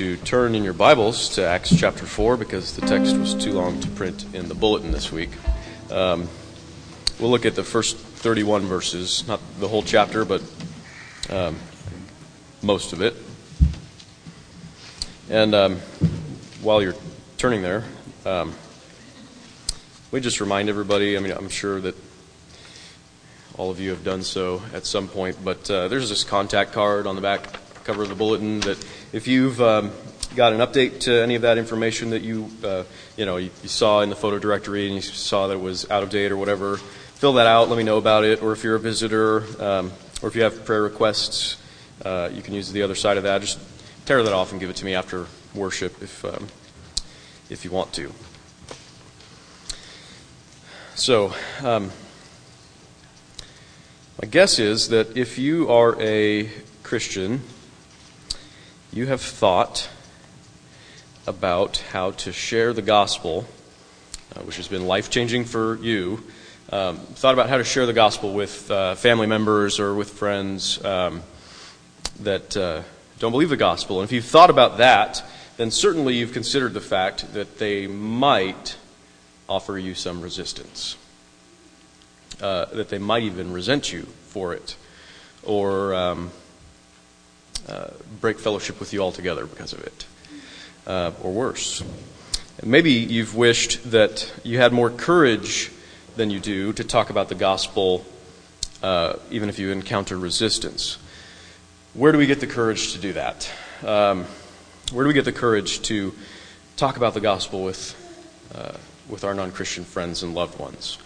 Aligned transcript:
to 0.00 0.16
turn 0.16 0.54
in 0.54 0.64
your 0.64 0.72
Bibles 0.72 1.28
to 1.28 1.44
Acts 1.44 1.76
chapter 1.76 2.06
4 2.06 2.38
because 2.38 2.74
the 2.74 2.80
text 2.86 3.14
was 3.18 3.34
too 3.34 3.52
long 3.52 3.78
to 3.80 3.88
print 3.88 4.24
in 4.32 4.48
the 4.48 4.54
bulletin 4.54 4.92
this 4.92 5.12
week. 5.12 5.28
Um, 5.90 6.26
we'll 7.18 7.28
look 7.28 7.44
at 7.44 7.54
the 7.54 7.62
first 7.62 7.98
31 7.98 8.62
verses, 8.62 9.28
not 9.28 9.42
the 9.58 9.68
whole 9.68 9.82
chapter, 9.82 10.24
but 10.24 10.42
um, 11.28 11.58
most 12.62 12.94
of 12.94 13.02
it. 13.02 13.14
And 15.28 15.54
um, 15.54 15.76
while 16.62 16.80
you're 16.80 16.96
turning 17.36 17.60
there, 17.60 17.84
um, 18.24 18.54
we 20.12 20.22
just 20.22 20.40
remind 20.40 20.70
everybody 20.70 21.14
I 21.14 21.20
mean, 21.20 21.32
I'm 21.32 21.50
sure 21.50 21.78
that 21.78 21.94
all 23.58 23.70
of 23.70 23.78
you 23.78 23.90
have 23.90 24.02
done 24.02 24.22
so 24.22 24.62
at 24.72 24.86
some 24.86 25.08
point, 25.08 25.36
but 25.44 25.70
uh, 25.70 25.88
there's 25.88 26.08
this 26.08 26.24
contact 26.24 26.72
card 26.72 27.06
on 27.06 27.16
the 27.16 27.20
back 27.20 27.60
cover 27.90 28.04
of 28.04 28.08
the 28.08 28.14
bulletin 28.14 28.60
that 28.60 28.78
if 29.12 29.26
you've 29.26 29.60
um, 29.60 29.90
got 30.36 30.52
an 30.52 30.60
update 30.60 31.00
to 31.00 31.12
any 31.12 31.34
of 31.34 31.42
that 31.42 31.58
information 31.58 32.10
that 32.10 32.22
you 32.22 32.48
uh, 32.62 32.84
you 33.16 33.26
know 33.26 33.36
you, 33.36 33.50
you, 33.64 33.68
saw 33.68 34.00
in 34.00 34.10
the 34.10 34.14
photo 34.14 34.38
directory 34.38 34.86
and 34.86 34.94
you 34.94 35.00
saw 35.00 35.48
that 35.48 35.54
it 35.54 35.60
was 35.60 35.90
out 35.90 36.04
of 36.04 36.08
date 36.08 36.30
or 36.30 36.36
whatever, 36.36 36.76
fill 36.76 37.32
that 37.32 37.48
out. 37.48 37.68
Let 37.68 37.76
me 37.76 37.82
know 37.82 37.98
about 37.98 38.22
it. 38.22 38.44
Or 38.44 38.52
if 38.52 38.62
you're 38.62 38.76
a 38.76 38.78
visitor, 38.78 39.42
um, 39.60 39.90
or 40.22 40.28
if 40.28 40.36
you 40.36 40.42
have 40.42 40.64
prayer 40.64 40.84
requests, 40.84 41.56
uh, 42.04 42.30
you 42.32 42.42
can 42.42 42.54
use 42.54 42.70
the 42.70 42.82
other 42.82 42.94
side 42.94 43.16
of 43.16 43.24
that. 43.24 43.40
Just 43.40 43.58
tear 44.06 44.22
that 44.22 44.32
off 44.32 44.52
and 44.52 44.60
give 44.60 44.70
it 44.70 44.76
to 44.76 44.84
me 44.84 44.94
after 44.94 45.26
worship 45.52 46.00
if 46.00 46.24
um, 46.24 46.46
if 47.48 47.64
you 47.64 47.72
want 47.72 47.92
to. 47.94 48.12
So. 50.94 51.34
Um, 51.64 51.90
my 54.22 54.28
guess 54.28 54.58
is 54.58 54.90
that 54.90 55.16
if 55.16 55.38
you 55.38 55.70
are 55.70 55.98
a 55.98 56.50
Christian, 56.82 57.40
you 58.92 59.06
have 59.06 59.20
thought 59.20 59.88
about 61.26 61.78
how 61.92 62.10
to 62.10 62.32
share 62.32 62.72
the 62.72 62.82
gospel, 62.82 63.46
uh, 64.34 64.40
which 64.40 64.56
has 64.56 64.66
been 64.66 64.86
life 64.86 65.10
changing 65.10 65.44
for 65.44 65.76
you. 65.76 66.24
Um, 66.72 66.96
thought 66.96 67.34
about 67.34 67.48
how 67.48 67.58
to 67.58 67.64
share 67.64 67.86
the 67.86 67.92
gospel 67.92 68.32
with 68.32 68.68
uh, 68.70 68.96
family 68.96 69.26
members 69.26 69.78
or 69.78 69.94
with 69.94 70.10
friends 70.10 70.84
um, 70.84 71.22
that 72.20 72.56
uh, 72.56 72.82
don't 73.20 73.30
believe 73.30 73.50
the 73.50 73.56
gospel. 73.56 74.00
And 74.00 74.08
if 74.08 74.12
you've 74.12 74.24
thought 74.24 74.50
about 74.50 74.78
that, 74.78 75.22
then 75.56 75.70
certainly 75.70 76.16
you've 76.16 76.32
considered 76.32 76.74
the 76.74 76.80
fact 76.80 77.32
that 77.34 77.58
they 77.58 77.86
might 77.86 78.76
offer 79.48 79.78
you 79.78 79.94
some 79.94 80.20
resistance 80.20 80.96
uh, 82.40 82.64
that 82.66 82.88
they 82.88 82.98
might 82.98 83.22
even 83.22 83.52
resent 83.52 83.92
you 83.92 84.02
for 84.28 84.52
it 84.54 84.76
or 85.42 85.94
um, 85.94 86.30
uh, 87.70 87.90
break 88.20 88.38
fellowship 88.38 88.80
with 88.80 88.92
you 88.92 89.00
altogether 89.00 89.46
because 89.46 89.72
of 89.72 89.80
it, 89.80 90.06
uh, 90.86 91.12
or 91.22 91.32
worse. 91.32 91.82
Maybe 92.62 92.92
you've 92.92 93.34
wished 93.34 93.90
that 93.90 94.32
you 94.44 94.58
had 94.58 94.72
more 94.72 94.90
courage 94.90 95.70
than 96.16 96.30
you 96.30 96.40
do 96.40 96.72
to 96.74 96.84
talk 96.84 97.10
about 97.10 97.28
the 97.28 97.34
gospel, 97.34 98.04
uh, 98.82 99.14
even 99.30 99.48
if 99.48 99.58
you 99.58 99.70
encounter 99.70 100.18
resistance. 100.18 100.98
Where 101.94 102.12
do 102.12 102.18
we 102.18 102.26
get 102.26 102.40
the 102.40 102.46
courage 102.46 102.92
to 102.92 102.98
do 102.98 103.14
that? 103.14 103.50
Um, 103.84 104.26
where 104.92 105.04
do 105.04 105.08
we 105.08 105.14
get 105.14 105.24
the 105.24 105.32
courage 105.32 105.80
to 105.82 106.14
talk 106.76 106.96
about 106.96 107.14
the 107.14 107.20
gospel 107.20 107.64
with, 107.64 107.94
uh, 108.54 108.76
with 109.08 109.24
our 109.24 109.34
non 109.34 109.52
Christian 109.52 109.84
friends 109.84 110.22
and 110.22 110.34
loved 110.34 110.58
ones? 110.58 110.98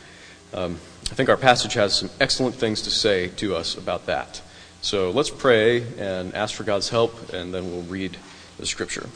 Um, 0.53 0.79
I 1.11 1.15
think 1.15 1.29
our 1.29 1.37
passage 1.37 1.75
has 1.75 1.95
some 1.95 2.11
excellent 2.21 2.55
things 2.55 2.83
to 2.83 2.91
say 2.91 3.29
to 3.37 3.55
us 3.55 3.77
about 3.77 4.07
that. 4.07 4.41
So 4.85 5.13
let's 5.13 5.31
pray 5.31 5.83
and 5.97 6.35
ask 6.35 6.55
for 6.55 6.63
God's 6.63 6.91
help, 6.91 7.33
and 7.33 7.55
then 7.55 7.73
we'll 7.73 7.85
read 7.85 8.19
the 8.59 8.67
scripture. 8.67 9.09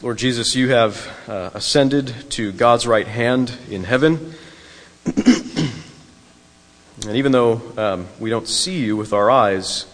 Lord 0.00 0.16
Jesus, 0.16 0.56
you 0.56 0.70
have 0.70 1.06
uh, 1.28 1.50
ascended 1.52 2.14
to 2.30 2.52
God's 2.52 2.86
right 2.86 3.06
hand 3.06 3.52
in 3.68 3.84
heaven. 3.84 4.32
and 5.04 5.74
even 7.06 7.32
though 7.32 7.60
um, 7.76 8.08
we 8.18 8.30
don't 8.30 8.48
see 8.48 8.78
you 8.78 8.96
with 8.96 9.12
our 9.12 9.30
eyes, 9.30 9.84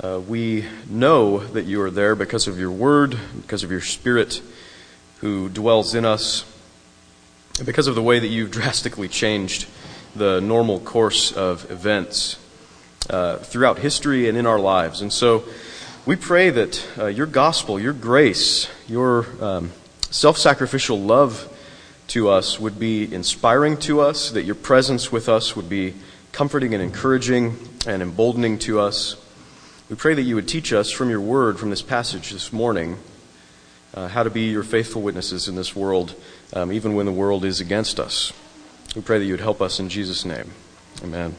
uh, 0.00 0.18
we 0.26 0.64
know 0.88 1.40
that 1.40 1.66
you 1.66 1.82
are 1.82 1.90
there 1.90 2.14
because 2.14 2.48
of 2.48 2.58
your 2.58 2.70
word, 2.70 3.18
because 3.42 3.62
of 3.62 3.70
your 3.70 3.82
spirit 3.82 4.40
who 5.18 5.50
dwells 5.50 5.94
in 5.94 6.06
us 6.06 6.50
and 7.58 7.66
because 7.66 7.88
of 7.88 7.94
the 7.94 8.02
way 8.02 8.18
that 8.18 8.28
you've 8.28 8.50
drastically 8.50 9.06
changed 9.06 9.66
the 10.16 10.40
normal 10.40 10.80
course 10.80 11.32
of 11.32 11.70
events 11.70 12.38
uh, 13.10 13.36
throughout 13.38 13.78
history 13.78 14.28
and 14.28 14.36
in 14.36 14.46
our 14.46 14.58
lives. 14.58 15.00
And 15.02 15.12
so 15.12 15.44
we 16.04 16.16
pray 16.16 16.50
that 16.50 16.86
uh, 16.98 17.06
your 17.06 17.26
gospel, 17.26 17.78
your 17.78 17.92
grace, 17.92 18.68
your 18.88 19.26
um, 19.42 19.72
self 20.10 20.38
sacrificial 20.38 20.98
love 20.98 21.52
to 22.08 22.28
us 22.28 22.60
would 22.60 22.78
be 22.78 23.12
inspiring 23.12 23.76
to 23.78 24.00
us, 24.00 24.30
that 24.30 24.44
your 24.44 24.54
presence 24.54 25.10
with 25.10 25.28
us 25.28 25.56
would 25.56 25.68
be 25.68 25.94
comforting 26.32 26.74
and 26.74 26.82
encouraging 26.82 27.56
and 27.86 28.02
emboldening 28.02 28.58
to 28.60 28.80
us. 28.80 29.16
We 29.88 29.96
pray 29.96 30.14
that 30.14 30.22
you 30.22 30.34
would 30.34 30.48
teach 30.48 30.72
us 30.72 30.90
from 30.90 31.10
your 31.10 31.20
word, 31.20 31.58
from 31.58 31.70
this 31.70 31.82
passage 31.82 32.30
this 32.30 32.52
morning, 32.52 32.98
uh, 33.94 34.08
how 34.08 34.22
to 34.22 34.30
be 34.30 34.50
your 34.50 34.62
faithful 34.62 35.02
witnesses 35.02 35.48
in 35.48 35.56
this 35.56 35.74
world 35.74 36.14
um, 36.52 36.72
even 36.72 36.94
when 36.94 37.06
the 37.06 37.12
world 37.12 37.44
is 37.44 37.60
against 37.60 37.98
us. 37.98 38.32
We 38.96 39.02
pray 39.02 39.18
that 39.18 39.26
you 39.26 39.34
would 39.34 39.40
help 39.40 39.60
us 39.60 39.78
in 39.78 39.90
Jesus' 39.90 40.24
name. 40.24 40.52
Amen. 41.04 41.34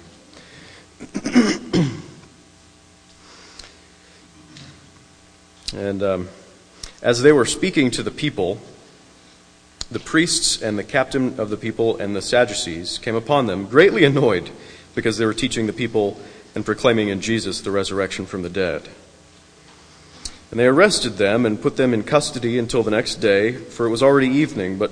and 5.75 6.03
um, 6.03 6.29
as 7.01 7.23
they 7.23 7.31
were 7.31 7.47
speaking 7.47 7.90
to 7.90 8.03
the 8.03 8.12
people, 8.12 8.59
the 9.90 9.97
priests 9.97 10.62
and 10.62 10.78
the 10.78 10.84
captain 10.84 11.40
of 11.40 11.50
the 11.50 11.57
people 11.57 11.97
and 11.97 12.16
the 12.16 12.22
Sadducees 12.22 13.00
came 13.00 13.16
upon 13.16 13.47
them, 13.47 13.66
greatly 13.66 14.03
annoyed 14.03 14.51
because 14.94 15.18
they 15.18 15.25
were 15.25 15.34
teaching 15.34 15.66
the 15.66 15.74
people 15.74 16.22
and 16.53 16.63
proclaiming 16.63 17.09
in 17.09 17.22
Jesus 17.22 17.62
the 17.62 17.72
resurrection 17.72 18.28
from 18.28 18.44
the 18.44 18.50
dead. 18.50 18.88
And 20.51 20.59
they 20.59 20.68
arrested 20.68 21.13
them 21.18 21.44
and 21.44 21.59
put 21.59 21.75
them 21.75 21.91
in 21.91 22.03
custody 22.03 22.59
until 22.59 22.84
the 22.84 22.91
next 22.91 23.16
day, 23.16 23.53
for 23.53 23.88
it 23.88 23.89
was 23.89 24.03
already 24.03 24.28
evening. 24.28 24.78
But 24.78 24.91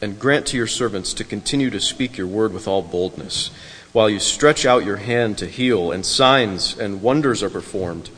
and 0.00 0.18
grant 0.18 0.46
to 0.46 0.56
your 0.56 0.66
servants 0.66 1.12
to 1.14 1.24
continue 1.24 1.70
to 1.70 1.80
speak 1.80 2.16
your 2.16 2.26
word 2.26 2.52
with 2.52 2.68
all 2.68 2.82
boldness, 2.82 3.50
while 3.92 4.08
you 4.08 4.20
stretch 4.20 4.64
out 4.64 4.84
your 4.84 4.98
hand 4.98 5.38
to 5.38 5.46
heal, 5.46 5.90
and 5.90 6.04
signs 6.04 6.78
and 6.78 7.02
wonders 7.02 7.42
are 7.42 7.50
performed 7.50 8.10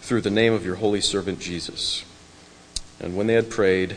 through 0.00 0.20
the 0.20 0.30
name 0.30 0.52
of 0.52 0.64
your 0.64 0.76
holy 0.76 1.00
servant 1.00 1.40
Jesus. 1.40 2.04
And 3.00 3.16
when 3.16 3.26
they 3.26 3.34
had 3.34 3.50
prayed, 3.50 3.96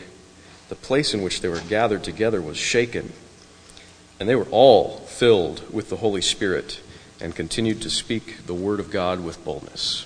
the 0.69 0.75
place 0.75 1.13
in 1.13 1.21
which 1.21 1.41
they 1.41 1.49
were 1.49 1.61
gathered 1.61 2.03
together 2.03 2.41
was 2.41 2.57
shaken, 2.57 3.13
and 4.19 4.27
they 4.27 4.35
were 4.35 4.47
all 4.51 4.97
filled 4.97 5.71
with 5.71 5.89
the 5.89 5.97
Holy 5.97 6.21
Spirit 6.21 6.81
and 7.19 7.35
continued 7.35 7.81
to 7.81 7.89
speak 7.89 8.45
the 8.47 8.53
word 8.53 8.79
of 8.79 8.91
God 8.91 9.23
with 9.23 9.43
boldness. 9.43 10.05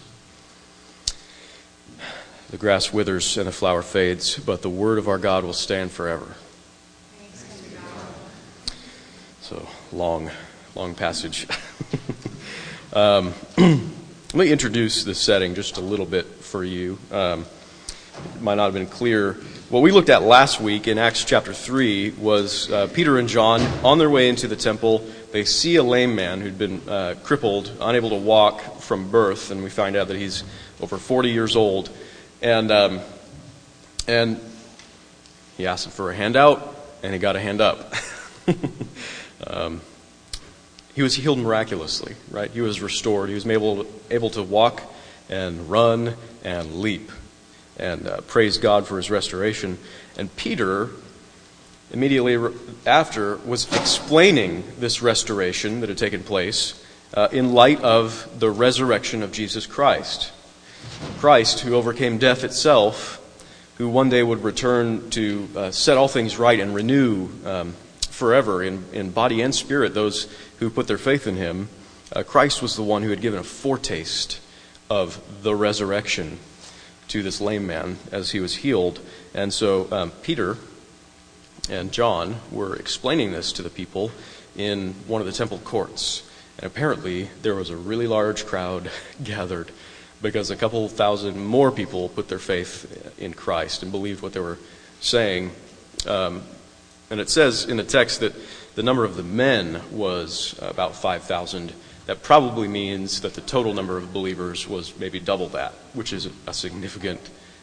The 2.49 2.57
grass 2.57 2.91
withers 2.91 3.37
and 3.37 3.47
the 3.47 3.51
flower 3.53 3.81
fades, 3.81 4.37
but 4.37 4.61
the 4.61 4.69
word 4.69 4.97
of 4.97 5.07
our 5.07 5.17
God 5.17 5.45
will 5.45 5.53
stand 5.53 5.91
forever. 5.91 6.35
So, 9.51 9.67
long, 9.91 10.31
long 10.75 10.95
passage. 10.95 11.45
um, 12.93 13.33
let 13.57 14.33
me 14.33 14.49
introduce 14.49 15.03
the 15.03 15.13
setting 15.13 15.55
just 15.55 15.75
a 15.75 15.81
little 15.81 16.05
bit 16.05 16.25
for 16.25 16.63
you. 16.63 16.97
Um, 17.11 17.45
it 18.33 18.41
might 18.41 18.55
not 18.55 18.63
have 18.63 18.73
been 18.73 18.87
clear 18.87 19.33
what 19.67 19.81
we 19.81 19.91
looked 19.91 20.07
at 20.07 20.23
last 20.23 20.61
week 20.61 20.87
in 20.87 20.97
Acts 20.97 21.25
chapter 21.25 21.53
3 21.53 22.11
was 22.11 22.71
uh, 22.71 22.87
Peter 22.93 23.19
and 23.19 23.27
John 23.27 23.59
on 23.83 23.97
their 23.97 24.09
way 24.09 24.29
into 24.29 24.47
the 24.47 24.55
temple. 24.55 25.05
They 25.33 25.43
see 25.43 25.75
a 25.75 25.83
lame 25.83 26.15
man 26.15 26.39
who'd 26.39 26.57
been 26.57 26.87
uh, 26.87 27.15
crippled, 27.21 27.73
unable 27.81 28.11
to 28.11 28.15
walk 28.15 28.79
from 28.79 29.11
birth, 29.11 29.51
and 29.51 29.65
we 29.65 29.69
find 29.69 29.97
out 29.97 30.07
that 30.07 30.15
he's 30.15 30.45
over 30.79 30.95
40 30.95 31.29
years 31.29 31.57
old. 31.57 31.89
And, 32.41 32.71
um, 32.71 33.01
and 34.07 34.39
he 35.57 35.67
asked 35.67 35.87
him 35.87 35.91
for 35.91 36.09
a 36.09 36.15
handout, 36.15 36.73
and 37.03 37.11
he 37.11 37.19
got 37.19 37.35
a 37.35 37.41
hand 37.41 37.59
up. 37.59 37.93
um, 39.47 39.81
he 40.93 41.01
was 41.01 41.15
healed 41.15 41.39
miraculously, 41.39 42.15
right? 42.29 42.51
He 42.51 42.61
was 42.61 42.81
restored. 42.81 43.29
He 43.29 43.35
was 43.35 43.47
able 43.47 43.83
to, 43.83 43.89
able 44.09 44.29
to 44.31 44.43
walk 44.43 44.83
and 45.29 45.69
run 45.69 46.15
and 46.43 46.75
leap 46.75 47.11
and 47.77 48.07
uh, 48.07 48.21
praise 48.21 48.57
God 48.57 48.85
for 48.87 48.97
his 48.97 49.09
restoration. 49.09 49.77
And 50.17 50.35
Peter, 50.35 50.89
immediately 51.91 52.53
after, 52.85 53.37
was 53.37 53.71
explaining 53.73 54.63
this 54.79 55.01
restoration 55.01 55.79
that 55.79 55.89
had 55.89 55.97
taken 55.97 56.23
place 56.23 56.83
uh, 57.13 57.29
in 57.31 57.53
light 57.53 57.81
of 57.81 58.39
the 58.39 58.51
resurrection 58.51 59.23
of 59.23 59.31
Jesus 59.31 59.65
Christ. 59.65 60.31
Christ, 61.19 61.61
who 61.61 61.75
overcame 61.75 62.17
death 62.17 62.43
itself, 62.43 63.17
who 63.77 63.87
one 63.89 64.09
day 64.09 64.21
would 64.21 64.43
return 64.43 65.09
to 65.11 65.47
uh, 65.55 65.71
set 65.71 65.97
all 65.97 66.07
things 66.07 66.37
right 66.37 66.59
and 66.59 66.75
renew 66.75 67.29
um, 67.45 67.75
forever 68.21 68.61
in, 68.61 68.85
in 68.93 69.09
body 69.09 69.41
and 69.41 69.55
spirit 69.55 69.95
those 69.95 70.31
who 70.59 70.69
put 70.69 70.87
their 70.87 70.99
faith 70.99 71.25
in 71.25 71.37
him. 71.37 71.69
Uh, 72.13 72.21
Christ 72.21 72.61
was 72.61 72.75
the 72.75 72.83
one 72.83 73.01
who 73.01 73.09
had 73.09 73.19
given 73.19 73.39
a 73.39 73.43
foretaste 73.43 74.39
of 74.91 75.19
the 75.41 75.55
resurrection 75.55 76.37
to 77.07 77.23
this 77.23 77.41
lame 77.41 77.65
man 77.65 77.97
as 78.11 78.29
he 78.29 78.39
was 78.39 78.57
healed. 78.57 78.99
And 79.33 79.51
so 79.51 79.91
um, 79.91 80.11
Peter 80.21 80.57
and 81.67 81.91
John 81.91 82.35
were 82.51 82.75
explaining 82.75 83.31
this 83.31 83.51
to 83.53 83.63
the 83.63 83.71
people 83.71 84.11
in 84.55 84.93
one 85.07 85.19
of 85.19 85.25
the 85.25 85.33
temple 85.33 85.57
courts. 85.57 86.21
And 86.57 86.67
apparently, 86.67 87.31
there 87.41 87.55
was 87.55 87.71
a 87.71 87.75
really 87.75 88.05
large 88.05 88.45
crowd 88.45 88.91
gathered 89.23 89.71
because 90.21 90.51
a 90.51 90.55
couple 90.55 90.87
thousand 90.89 91.43
more 91.43 91.71
people 91.71 92.07
put 92.09 92.29
their 92.29 92.37
faith 92.37 93.17
in 93.17 93.33
Christ 93.33 93.81
and 93.81 93.91
believed 93.91 94.21
what 94.21 94.33
they 94.33 94.39
were 94.39 94.59
saying. 94.99 95.49
Um, 96.05 96.43
and 97.11 97.19
it 97.19 97.29
says 97.29 97.65
in 97.65 97.77
the 97.77 97.83
text 97.83 98.21
that 98.21 98.33
the 98.73 98.81
number 98.81 99.03
of 99.03 99.15
the 99.15 99.23
men 99.23 99.81
was 99.91 100.57
about 100.61 100.95
5,000 100.95 101.73
that 102.07 102.23
probably 102.23 102.67
means 102.67 103.21
that 103.21 103.35
the 103.35 103.41
total 103.41 103.73
number 103.73 103.97
of 103.97 104.11
believers 104.11 104.67
was 104.67 104.97
maybe 104.97 105.19
double 105.19 105.49
that, 105.49 105.73
which 105.93 106.13
is 106.13 106.27
a 106.47 106.53
significant 106.53 107.19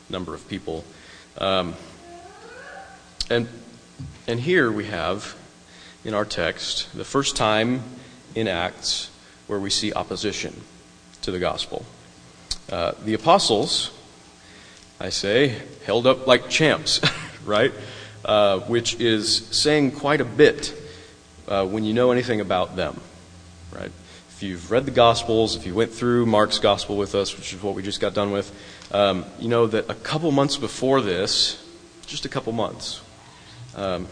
number 0.09 0.35
of 0.35 0.47
people. 0.49 0.85
Um, 1.39 1.75
and, 3.29 3.49
and 4.27 4.39
here 4.39 4.71
we 4.71 4.87
have 4.87 5.37
in 6.05 6.15
our 6.15 6.25
text 6.25 6.97
the 6.97 7.05
first 7.05 7.37
time 7.37 7.83
in 8.35 8.47
Acts 8.47 9.11
where 9.49 9.59
we 9.59 9.71
see 9.71 9.93
opposition 9.93 10.63
to 11.23 11.31
the 11.31 11.39
gospel. 11.39 11.85
Uh, 12.71 12.93
the 13.05 13.15
apostles, 13.15 13.91
I 15.01 15.09
say, 15.09 15.61
held 15.85 16.07
up 16.07 16.27
like 16.27 16.49
champs, 16.49 17.01
right? 17.45 17.73
Uh, 18.25 18.59
which 18.61 19.01
is 19.01 19.47
saying 19.57 19.93
quite 19.93 20.21
a 20.21 20.25
bit 20.25 20.75
uh, 21.47 21.65
when 21.65 21.85
you 21.85 21.95
know 21.95 22.11
anything 22.11 22.41
about 22.41 22.75
them, 22.75 23.01
right? 23.73 23.93
if 24.39 24.45
you've 24.45 24.71
read 24.71 24.87
the 24.87 24.93
Gospels, 24.93 25.57
if 25.57 25.67
you 25.67 25.75
went 25.75 25.91
through 25.91 26.25
Mark's 26.25 26.61
Gospel 26.61 26.97
with 26.97 27.17
us, 27.17 27.37
which 27.37 27.53
is 27.53 27.61
what 27.61 27.75
we 27.75 27.83
just 27.83 28.01
got 28.01 28.15
done 28.15 28.31
with, 28.31 28.55
um, 28.93 29.25
you 29.41 29.49
know 29.49 29.67
that 29.67 29.91
a 29.91 29.97
couple 29.97 30.31
months 30.31 30.57
before 30.57 31.01
this, 31.01 31.61
just 32.07 32.25
a 32.25 32.29
couple 32.29 32.53
months, 32.53 33.03
um, 33.75 34.07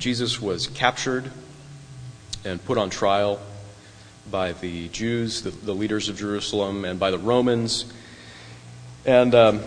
Jesus 0.00 0.42
was 0.42 0.66
captured 0.66 1.30
and 2.44 2.64
put 2.64 2.76
on 2.76 2.90
trial 2.90 3.38
by 4.32 4.50
the 4.50 4.88
Jews, 4.88 5.42
the, 5.42 5.50
the 5.50 5.72
leaders 5.72 6.08
of 6.08 6.18
Jerusalem, 6.18 6.84
and 6.84 6.98
by 6.98 7.12
the 7.12 7.18
Romans. 7.18 7.84
And, 9.04 9.32
um, 9.32 9.60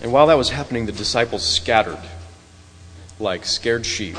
and 0.00 0.10
while 0.10 0.28
that 0.28 0.38
was 0.38 0.48
happening, 0.48 0.86
the 0.86 0.92
disciples 0.92 1.46
scattered 1.46 2.00
like 3.22 3.46
scared 3.46 3.86
sheep. 3.86 4.16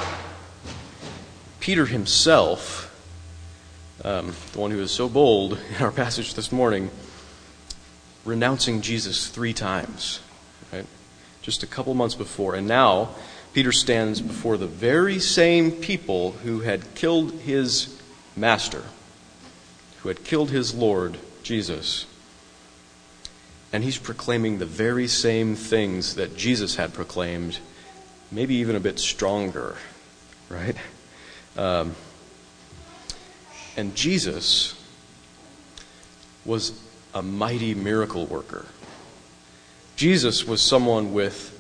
Peter 1.60 1.86
himself 1.86 2.90
um, 4.04 4.36
the 4.52 4.60
one 4.60 4.72
who 4.72 4.82
is 4.82 4.92
so 4.92 5.08
bold 5.08 5.58
in 5.78 5.84
our 5.84 5.92
passage 5.92 6.34
this 6.34 6.52
morning, 6.52 6.90
renouncing 8.26 8.82
Jesus 8.82 9.28
three 9.28 9.54
times, 9.54 10.20
right? 10.72 10.86
Just 11.42 11.64
a 11.64 11.68
couple 11.68 11.94
months 11.94 12.16
before. 12.16 12.56
And 12.56 12.68
now, 12.68 13.10
Peter 13.54 13.72
stands 13.72 14.22
before 14.22 14.58
the 14.58 14.68
very 14.68 15.20
same 15.20 15.72
people 15.72 16.32
who 16.32 16.62
had 16.62 16.96
killed 16.96 17.32
his 17.42 18.00
master, 18.36 18.84
who 20.02 20.10
had 20.10 20.24
killed 20.24 20.50
his 20.50 20.74
Lord, 20.74 21.18
Jesus. 21.44 22.06
And 23.72 23.84
he's 23.84 23.98
proclaiming 23.98 24.58
the 24.58 24.66
very 24.66 25.08
same 25.08 25.56
things 25.56 26.16
that 26.16 26.38
Jesus 26.38 26.76
had 26.76 26.94
proclaimed, 26.94 27.60
maybe 28.34 28.56
even 28.56 28.76
a 28.76 28.80
bit 28.80 29.00
stronger, 29.00 29.76
right? 30.50 30.76
Um, 31.58 31.96
and 33.78 33.96
Jesus 33.96 34.80
was 36.46 36.80
a 37.14 37.22
mighty 37.22 37.74
miracle 37.74 38.26
worker. 38.26 38.66
Jesus 39.96 40.46
was 40.46 40.62
someone 40.62 41.14
with 41.14 41.52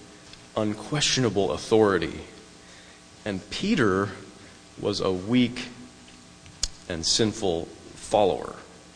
unquestionable 0.58 1.51
authority. 1.51 2.22
And 3.25 3.48
Peter 3.50 4.10
was 4.80 5.00
a 5.00 5.12
weak 5.12 5.68
and 6.89 7.06
sinful 7.06 7.65
follower 7.96 8.56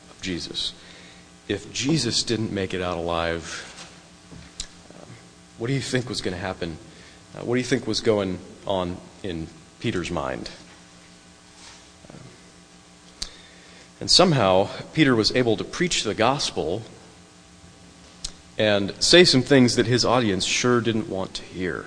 of 0.10 0.22
Jesus. 0.22 0.74
If 1.48 1.72
Jesus 1.72 2.24
didn't 2.24 2.52
make 2.52 2.74
it 2.74 2.82
out 2.82 2.98
alive, 2.98 3.64
uh, 4.94 5.06
what 5.58 5.68
do 5.68 5.74
you 5.74 5.80
think 5.80 6.10
was 6.10 6.22
going 6.22 6.36
to 6.36 6.42
happen? 6.42 6.78
Uh, 7.38 7.42
what 7.42 7.56
do 7.56 7.60
you 7.60 7.66
think 7.66 7.86
was 7.86 8.02
going 8.02 8.40
on 8.66 8.98
in 9.22 9.48
Peter's 9.80 10.10
mind? 10.10 10.50
Uh, 12.10 13.28
and 14.00 14.10
somehow, 14.10 14.70
Peter 14.94 15.16
was 15.16 15.36
able 15.36 15.56
to 15.56 15.64
preach 15.64 16.04
the 16.04 16.16
gospel 16.16 16.82
and 18.58 18.92
say 19.00 19.24
some 19.24 19.44
things 19.44 19.76
that 19.76 19.86
his 19.86 20.04
audience 20.04 20.46
sure 20.46 20.82
didn't 20.82 21.10
want 21.10 21.36
to 21.36 21.44
hear. 21.44 21.86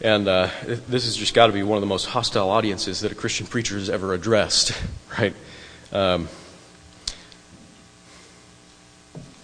And 0.00 0.26
uh, 0.26 0.48
this 0.64 1.04
has 1.04 1.16
just 1.16 1.34
got 1.34 1.48
to 1.48 1.52
be 1.52 1.62
one 1.62 1.76
of 1.76 1.82
the 1.82 1.86
most 1.86 2.06
hostile 2.06 2.48
audiences 2.48 3.00
that 3.00 3.12
a 3.12 3.14
Christian 3.14 3.46
preacher 3.46 3.78
has 3.78 3.90
ever 3.90 4.14
addressed, 4.14 4.72
right? 5.18 5.34
Um, 5.92 6.28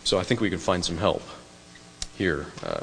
so 0.04 0.18
I 0.18 0.22
think 0.22 0.40
we 0.40 0.48
can 0.48 0.58
find 0.58 0.82
some 0.82 0.96
help 0.96 1.22
here 2.16 2.46
uh, 2.64 2.80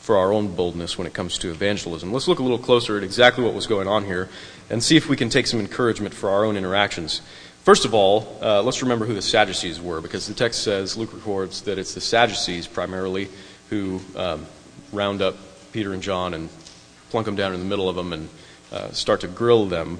for 0.00 0.16
our 0.16 0.32
own 0.32 0.54
boldness 0.54 0.96
when 0.96 1.06
it 1.06 1.12
comes 1.12 1.38
to 1.38 1.50
evangelism. 1.50 2.12
Let's 2.12 2.26
look 2.26 2.38
a 2.38 2.42
little 2.42 2.58
closer 2.58 2.96
at 2.96 3.04
exactly 3.04 3.44
what 3.44 3.54
was 3.54 3.66
going 3.66 3.86
on 3.86 4.04
here 4.04 4.28
and 4.70 4.82
see 4.82 4.96
if 4.96 5.08
we 5.08 5.16
can 5.16 5.28
take 5.28 5.46
some 5.46 5.60
encouragement 5.60 6.14
for 6.14 6.30
our 6.30 6.44
own 6.44 6.56
interactions. 6.56 7.20
First 7.62 7.84
of 7.84 7.92
all, 7.92 8.38
uh, 8.40 8.62
let's 8.62 8.82
remember 8.82 9.04
who 9.04 9.14
the 9.14 9.22
Sadducees 9.22 9.80
were, 9.80 10.00
because 10.00 10.26
the 10.26 10.32
text 10.32 10.62
says, 10.62 10.96
Luke 10.96 11.12
records, 11.12 11.62
that 11.62 11.78
it's 11.78 11.92
the 11.92 12.00
Sadducees 12.00 12.66
primarily 12.66 13.28
who 13.68 14.00
um, 14.16 14.46
round 14.92 15.20
up 15.20 15.36
Peter 15.72 15.92
and 15.92 16.02
John 16.02 16.32
and 16.32 16.48
plunk 17.10 17.26
them 17.26 17.36
down 17.36 17.52
in 17.52 17.60
the 17.60 17.66
middle 17.66 17.88
of 17.88 17.96
them 17.96 18.12
and 18.14 18.28
uh, 18.72 18.90
start 18.92 19.20
to 19.20 19.28
grill 19.28 19.66
them. 19.66 19.98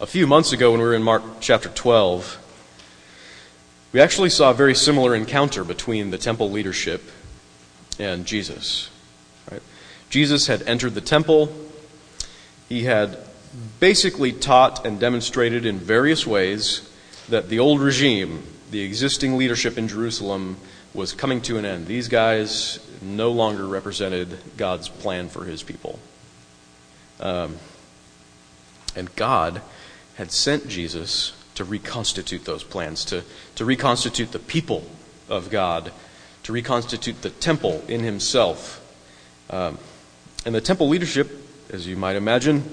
A 0.00 0.06
few 0.06 0.28
months 0.28 0.52
ago, 0.52 0.70
when 0.70 0.80
we 0.80 0.86
were 0.86 0.94
in 0.94 1.02
Mark 1.02 1.24
chapter 1.40 1.68
12, 1.68 2.38
we 3.92 4.00
actually 4.00 4.30
saw 4.30 4.50
a 4.50 4.54
very 4.54 4.74
similar 4.74 5.16
encounter 5.16 5.64
between 5.64 6.10
the 6.10 6.18
temple 6.18 6.50
leadership 6.50 7.02
and 7.98 8.26
Jesus. 8.26 8.90
Right? 9.50 9.62
Jesus 10.10 10.46
had 10.46 10.62
entered 10.62 10.94
the 10.94 11.00
temple. 11.00 11.54
He 12.68 12.84
had 12.84 13.18
basically 13.80 14.32
taught 14.32 14.86
and 14.86 15.00
demonstrated 15.00 15.64
in 15.66 15.78
various 15.78 16.26
ways 16.26 16.88
that 17.28 17.48
the 17.48 17.58
old 17.58 17.80
regime, 17.80 18.42
the 18.70 18.80
existing 18.82 19.36
leadership 19.36 19.78
in 19.78 19.88
Jerusalem, 19.88 20.56
was 20.94 21.12
coming 21.12 21.40
to 21.42 21.58
an 21.58 21.64
end. 21.64 21.86
These 21.86 22.08
guys 22.08 22.78
no 23.02 23.30
longer 23.30 23.66
represented 23.66 24.38
God's 24.56 24.88
plan 24.88 25.28
for 25.28 25.44
his 25.44 25.62
people. 25.62 25.98
Um, 27.20 27.56
and 28.96 29.14
God 29.16 29.62
had 30.16 30.32
sent 30.32 30.68
Jesus 30.68 31.32
to 31.54 31.64
reconstitute 31.64 32.44
those 32.44 32.64
plans, 32.64 33.04
to, 33.06 33.22
to 33.56 33.64
reconstitute 33.64 34.32
the 34.32 34.38
people 34.38 34.84
of 35.28 35.50
God, 35.50 35.92
to 36.48 36.52
reconstitute 36.54 37.20
the 37.20 37.28
temple 37.28 37.84
in 37.88 38.00
himself. 38.00 38.80
Um, 39.50 39.76
and 40.46 40.54
the 40.54 40.62
temple 40.62 40.88
leadership, 40.88 41.30
as 41.68 41.86
you 41.86 41.94
might 41.94 42.16
imagine, 42.16 42.64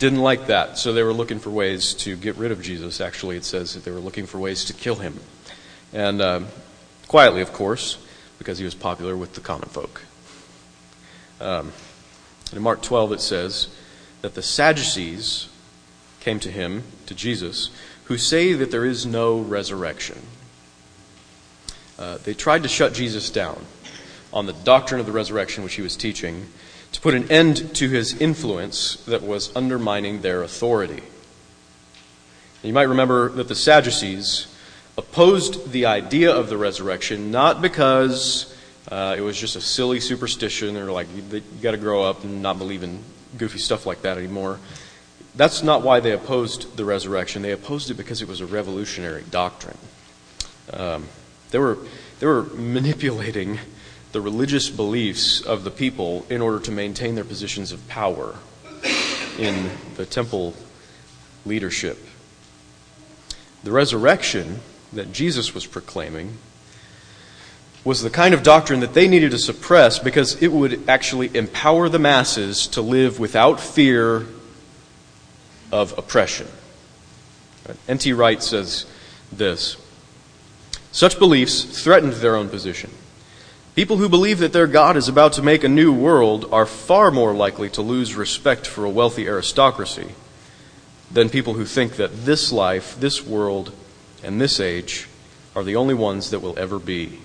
didn't 0.00 0.18
like 0.18 0.48
that, 0.48 0.78
so 0.78 0.92
they 0.92 1.04
were 1.04 1.12
looking 1.12 1.38
for 1.38 1.50
ways 1.50 1.94
to 1.94 2.16
get 2.16 2.34
rid 2.34 2.50
of 2.50 2.60
Jesus. 2.60 3.00
Actually, 3.00 3.36
it 3.36 3.44
says 3.44 3.74
that 3.74 3.84
they 3.84 3.92
were 3.92 4.00
looking 4.00 4.26
for 4.26 4.38
ways 4.40 4.64
to 4.64 4.72
kill 4.72 4.96
him. 4.96 5.20
And 5.92 6.20
uh, 6.20 6.40
quietly, 7.06 7.40
of 7.40 7.52
course, 7.52 7.98
because 8.38 8.58
he 8.58 8.64
was 8.64 8.74
popular 8.74 9.16
with 9.16 9.34
the 9.34 9.40
common 9.40 9.68
folk. 9.68 10.02
Um, 11.40 11.70
in 12.52 12.60
Mark 12.60 12.82
12, 12.82 13.12
it 13.12 13.20
says 13.20 13.68
that 14.22 14.34
the 14.34 14.42
Sadducees 14.42 15.48
came 16.18 16.40
to 16.40 16.50
him, 16.50 16.82
to 17.06 17.14
Jesus, 17.14 17.70
who 18.06 18.18
say 18.18 18.54
that 18.54 18.72
there 18.72 18.84
is 18.84 19.06
no 19.06 19.38
resurrection. 19.38 20.18
Uh, 22.00 22.16
they 22.24 22.32
tried 22.32 22.62
to 22.62 22.68
shut 22.68 22.94
Jesus 22.94 23.28
down 23.28 23.62
on 24.32 24.46
the 24.46 24.54
doctrine 24.54 25.00
of 25.00 25.06
the 25.06 25.12
resurrection 25.12 25.62
which 25.62 25.74
he 25.74 25.82
was 25.82 25.96
teaching 25.96 26.46
to 26.92 27.00
put 27.00 27.12
an 27.12 27.30
end 27.30 27.74
to 27.76 27.90
his 27.90 28.18
influence 28.20 28.96
that 29.04 29.22
was 29.22 29.54
undermining 29.54 30.22
their 30.22 30.42
authority. 30.42 31.02
You 32.62 32.72
might 32.72 32.88
remember 32.88 33.28
that 33.30 33.48
the 33.48 33.54
Sadducees 33.54 34.46
opposed 34.96 35.72
the 35.72 35.86
idea 35.86 36.34
of 36.34 36.48
the 36.48 36.56
resurrection 36.56 37.30
not 37.30 37.60
because 37.60 38.54
uh, 38.90 39.14
it 39.16 39.20
was 39.20 39.38
just 39.38 39.56
a 39.56 39.60
silly 39.60 40.00
superstition 40.00 40.76
or 40.78 40.90
like 40.90 41.06
you, 41.14 41.22
you 41.36 41.62
got 41.62 41.72
to 41.72 41.76
grow 41.76 42.02
up 42.02 42.24
and 42.24 42.42
not 42.42 42.58
believe 42.58 42.82
in 42.82 43.02
goofy 43.36 43.58
stuff 43.58 43.84
like 43.84 44.02
that 44.02 44.16
anymore. 44.16 44.58
That's 45.36 45.62
not 45.62 45.82
why 45.82 46.00
they 46.00 46.12
opposed 46.12 46.76
the 46.76 46.84
resurrection. 46.84 47.42
They 47.42 47.52
opposed 47.52 47.90
it 47.90 47.94
because 47.94 48.22
it 48.22 48.28
was 48.28 48.40
a 48.40 48.46
revolutionary 48.46 49.24
doctrine. 49.30 49.78
Um, 50.72 51.06
they 51.50 51.58
were 51.58 51.78
they 52.18 52.26
were 52.26 52.44
manipulating 52.44 53.58
the 54.12 54.20
religious 54.20 54.68
beliefs 54.68 55.40
of 55.40 55.64
the 55.64 55.70
people 55.70 56.26
in 56.28 56.42
order 56.42 56.58
to 56.60 56.70
maintain 56.70 57.14
their 57.14 57.24
positions 57.24 57.72
of 57.72 57.86
power 57.88 58.36
in 59.38 59.70
the 59.96 60.04
temple 60.04 60.54
leadership. 61.46 61.98
The 63.62 63.72
resurrection 63.72 64.60
that 64.92 65.12
Jesus 65.12 65.54
was 65.54 65.66
proclaiming 65.66 66.38
was 67.84 68.02
the 68.02 68.10
kind 68.10 68.34
of 68.34 68.42
doctrine 68.42 68.80
that 68.80 68.94
they 68.94 69.08
needed 69.08 69.30
to 69.30 69.38
suppress 69.38 69.98
because 69.98 70.42
it 70.42 70.52
would 70.52 70.88
actually 70.88 71.34
empower 71.34 71.88
the 71.88 71.98
masses 71.98 72.66
to 72.66 72.82
live 72.82 73.18
without 73.18 73.60
fear 73.60 74.26
of 75.72 75.96
oppression. 75.96 76.46
N.T. 77.88 78.12
Wright 78.12 78.42
says 78.42 78.84
this 79.32 79.76
Such 80.92 81.18
beliefs 81.18 81.62
threatened 81.62 82.14
their 82.14 82.36
own 82.36 82.48
position. 82.48 82.90
People 83.76 83.98
who 83.98 84.08
believe 84.08 84.40
that 84.40 84.52
their 84.52 84.66
God 84.66 84.96
is 84.96 85.08
about 85.08 85.34
to 85.34 85.42
make 85.42 85.62
a 85.62 85.68
new 85.68 85.92
world 85.92 86.48
are 86.52 86.66
far 86.66 87.10
more 87.10 87.32
likely 87.32 87.70
to 87.70 87.82
lose 87.82 88.14
respect 88.16 88.66
for 88.66 88.84
a 88.84 88.90
wealthy 88.90 89.26
aristocracy 89.28 90.14
than 91.10 91.28
people 91.28 91.54
who 91.54 91.64
think 91.64 91.96
that 91.96 92.24
this 92.24 92.52
life, 92.52 92.98
this 92.98 93.24
world, 93.24 93.72
and 94.22 94.40
this 94.40 94.60
age 94.60 95.08
are 95.54 95.64
the 95.64 95.76
only 95.76 95.94
ones 95.94 96.30
that 96.30 96.40
will 96.40 96.58
ever 96.58 96.78
be. 96.78 97.20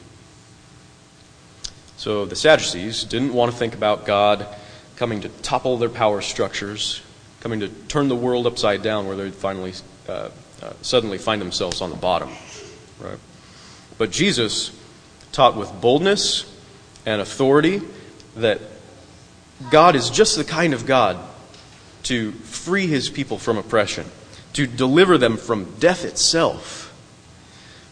So 1.97 2.25
the 2.25 2.35
Sadducees 2.35 3.03
didn't 3.03 3.33
want 3.33 3.51
to 3.51 3.57
think 3.57 3.73
about 3.73 4.05
God 4.05 4.47
coming 4.95 5.21
to 5.21 5.29
topple 5.29 5.77
their 5.77 5.89
power 5.89 6.21
structures, 6.21 7.01
coming 7.39 7.59
to 7.61 7.69
turn 7.69 8.07
the 8.07 8.15
world 8.15 8.47
upside 8.47 8.81
down 8.81 9.07
where 9.07 9.15
they'd 9.15 9.33
finally 9.33 9.73
uh, 10.07 10.29
uh, 10.61 10.73
suddenly 10.81 11.17
find 11.17 11.41
themselves 11.41 11.81
on 11.81 11.89
the 11.89 11.95
bottom. 11.95 12.29
Right? 12.99 13.17
But 13.97 14.11
Jesus 14.11 14.71
taught 15.31 15.55
with 15.55 15.71
boldness 15.81 16.51
and 17.05 17.21
authority 17.21 17.81
that 18.35 18.59
God 19.69 19.95
is 19.95 20.09
just 20.09 20.35
the 20.35 20.43
kind 20.43 20.73
of 20.73 20.85
God 20.85 21.17
to 22.03 22.31
free 22.31 22.87
his 22.87 23.09
people 23.09 23.37
from 23.37 23.57
oppression, 23.57 24.05
to 24.53 24.67
deliver 24.67 25.17
them 25.17 25.37
from 25.37 25.75
death 25.79 26.05
itself, 26.05 26.93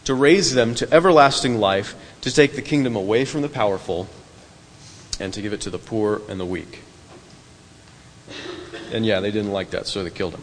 to 0.04 0.14
raise 0.14 0.54
them 0.54 0.74
to 0.76 0.92
everlasting 0.92 1.58
life, 1.58 1.94
to 2.20 2.32
take 2.32 2.54
the 2.54 2.62
kingdom 2.62 2.96
away 2.96 3.24
from 3.24 3.42
the 3.42 3.48
powerful, 3.48 4.08
and 5.18 5.32
to 5.32 5.42
give 5.42 5.52
it 5.52 5.62
to 5.62 5.70
the 5.70 5.78
poor 5.78 6.20
and 6.28 6.38
the 6.38 6.44
weak. 6.44 6.80
And 8.92 9.04
yeah, 9.04 9.20
they 9.20 9.30
didn't 9.30 9.52
like 9.52 9.70
that, 9.70 9.86
so 9.86 10.04
they 10.04 10.10
killed 10.10 10.34
him. 10.34 10.42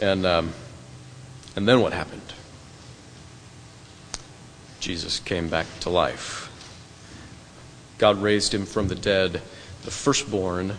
And, 0.00 0.26
um, 0.26 0.52
and 1.56 1.66
then 1.66 1.80
what 1.80 1.92
happened? 1.92 2.34
Jesus 4.80 5.20
came 5.20 5.48
back 5.48 5.66
to 5.80 5.90
life. 5.90 6.44
God 7.98 8.22
raised 8.22 8.54
him 8.54 8.64
from 8.64 8.88
the 8.88 8.94
dead, 8.94 9.42
the 9.82 9.90
firstborn 9.90 10.70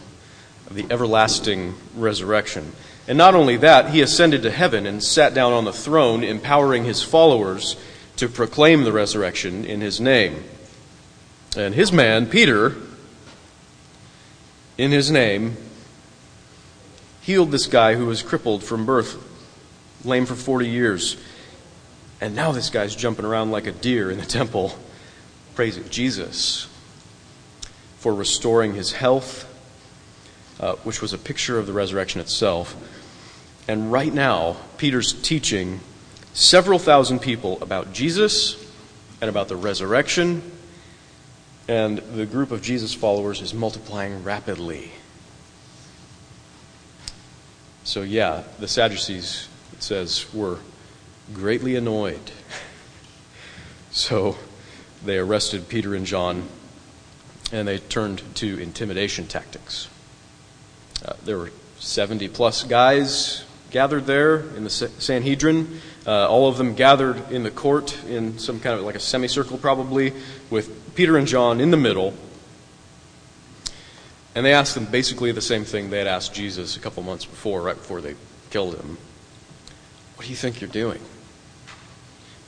of 0.67 0.75
the 0.75 0.85
everlasting 0.89 1.75
resurrection. 1.95 2.71
And 3.07 3.17
not 3.17 3.35
only 3.35 3.57
that, 3.57 3.89
he 3.89 4.01
ascended 4.01 4.43
to 4.43 4.51
heaven 4.51 4.85
and 4.85 5.03
sat 5.03 5.33
down 5.33 5.51
on 5.51 5.65
the 5.65 5.73
throne, 5.73 6.23
empowering 6.23 6.85
his 6.85 7.03
followers 7.03 7.75
to 8.17 8.29
proclaim 8.29 8.83
the 8.83 8.91
resurrection 8.91 9.65
in 9.65 9.81
his 9.81 9.99
name. 9.99 10.43
And 11.57 11.73
his 11.73 11.91
man, 11.91 12.27
Peter, 12.27 12.75
in 14.77 14.91
his 14.91 15.09
name, 15.09 15.57
healed 17.21 17.51
this 17.51 17.65
guy 17.65 17.95
who 17.95 18.05
was 18.05 18.21
crippled 18.21 18.63
from 18.63 18.85
birth, 18.85 19.17
lame 20.05 20.25
for 20.25 20.35
40 20.35 20.69
years. 20.69 21.17
And 22.21 22.35
now 22.35 22.51
this 22.51 22.69
guy's 22.69 22.95
jumping 22.95 23.25
around 23.25 23.51
like 23.51 23.65
a 23.67 23.71
deer 23.71 24.11
in 24.11 24.17
the 24.17 24.25
temple, 24.25 24.73
praising 25.55 25.87
Jesus 25.89 26.67
for 27.97 28.13
restoring 28.13 28.73
his 28.75 28.93
health, 28.93 29.45
uh, 30.59 30.75
which 30.83 31.01
was 31.01 31.13
a 31.13 31.17
picture 31.17 31.57
of 31.57 31.67
the 31.67 31.73
resurrection 31.73 32.21
itself. 32.21 32.75
And 33.67 33.91
right 33.91 34.13
now, 34.13 34.57
Peter's 34.77 35.13
teaching 35.13 35.79
several 36.33 36.79
thousand 36.79 37.19
people 37.19 37.61
about 37.61 37.93
Jesus 37.93 38.65
and 39.21 39.29
about 39.29 39.47
the 39.47 39.55
resurrection, 39.55 40.41
and 41.67 41.99
the 41.99 42.25
group 42.25 42.51
of 42.51 42.61
Jesus 42.61 42.93
followers 42.93 43.41
is 43.41 43.53
multiplying 43.53 44.23
rapidly. 44.23 44.91
So, 47.83 48.01
yeah, 48.01 48.43
the 48.59 48.67
Sadducees, 48.67 49.47
it 49.73 49.83
says, 49.83 50.33
were 50.33 50.59
greatly 51.33 51.75
annoyed. 51.75 52.31
so 53.91 54.37
they 55.03 55.17
arrested 55.17 55.69
Peter 55.69 55.95
and 55.95 56.05
John 56.05 56.47
and 57.51 57.67
they 57.67 57.79
turned 57.79 58.23
to 58.35 58.59
intimidation 58.59 59.27
tactics. 59.27 59.89
Uh, 61.05 61.13
there 61.23 61.37
were 61.37 61.51
70 61.79 62.27
plus 62.29 62.63
guys 62.63 63.43
gathered 63.71 64.05
there 64.05 64.39
in 64.55 64.63
the 64.63 64.69
Sanhedrin. 64.69 65.79
Uh, 66.05 66.27
all 66.27 66.47
of 66.47 66.57
them 66.57 66.75
gathered 66.75 67.31
in 67.31 67.43
the 67.43 67.51
court 67.51 68.03
in 68.05 68.37
some 68.39 68.59
kind 68.59 68.77
of 68.77 68.85
like 68.85 68.95
a 68.95 68.99
semicircle, 68.99 69.57
probably, 69.57 70.13
with 70.49 70.95
Peter 70.95 71.17
and 71.17 71.27
John 71.27 71.61
in 71.61 71.71
the 71.71 71.77
middle. 71.77 72.13
And 74.35 74.45
they 74.45 74.53
asked 74.53 74.75
them 74.75 74.85
basically 74.85 75.31
the 75.31 75.41
same 75.41 75.65
thing 75.65 75.89
they 75.89 75.97
had 75.97 76.07
asked 76.07 76.33
Jesus 76.33 76.77
a 76.77 76.79
couple 76.79 77.03
months 77.03 77.25
before, 77.25 77.61
right 77.61 77.75
before 77.75 78.01
they 78.01 78.15
killed 78.49 78.75
him. 78.75 78.97
What 80.15 80.25
do 80.25 80.29
you 80.31 80.37
think 80.37 80.61
you're 80.61 80.69
doing? 80.69 81.01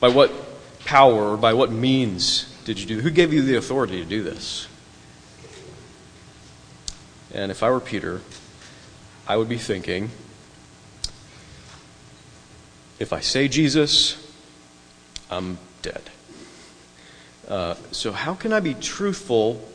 By 0.01 0.09
what 0.09 0.33
power 0.83 1.31
or 1.31 1.37
by 1.37 1.53
what 1.53 1.71
means 1.71 2.51
did 2.65 2.79
you 2.79 2.85
do 2.85 2.99
Who 3.01 3.09
gave 3.09 3.31
you 3.31 3.41
the 3.41 3.55
authority 3.55 3.99
to 3.99 4.05
do 4.05 4.23
this? 4.23 4.67
And 7.33 7.49
if 7.49 7.63
I 7.63 7.69
were 7.69 7.79
Peter, 7.79 8.21
I 9.27 9.37
would 9.37 9.47
be 9.47 9.57
thinking, 9.57 10.09
if 12.99 13.13
I 13.13 13.21
say 13.21 13.47
Jesus, 13.47 14.17
I'm 15.29 15.57
dead. 15.81 16.01
Uh, 17.47 17.75
so, 17.91 18.11
how 18.11 18.35
can 18.35 18.51
I 18.51 18.59
be 18.59 18.73
truthful 18.73 19.65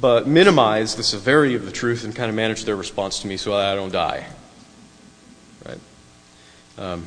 but 0.00 0.26
minimize 0.26 0.96
the 0.96 1.02
severity 1.02 1.54
of 1.54 1.64
the 1.64 1.72
truth 1.72 2.04
and 2.04 2.14
kind 2.14 2.28
of 2.28 2.34
manage 2.34 2.64
their 2.64 2.76
response 2.76 3.20
to 3.20 3.28
me 3.28 3.36
so 3.36 3.54
I 3.54 3.74
don't 3.74 3.92
die? 3.92 4.26
Right? 5.64 5.80
Um, 6.78 7.06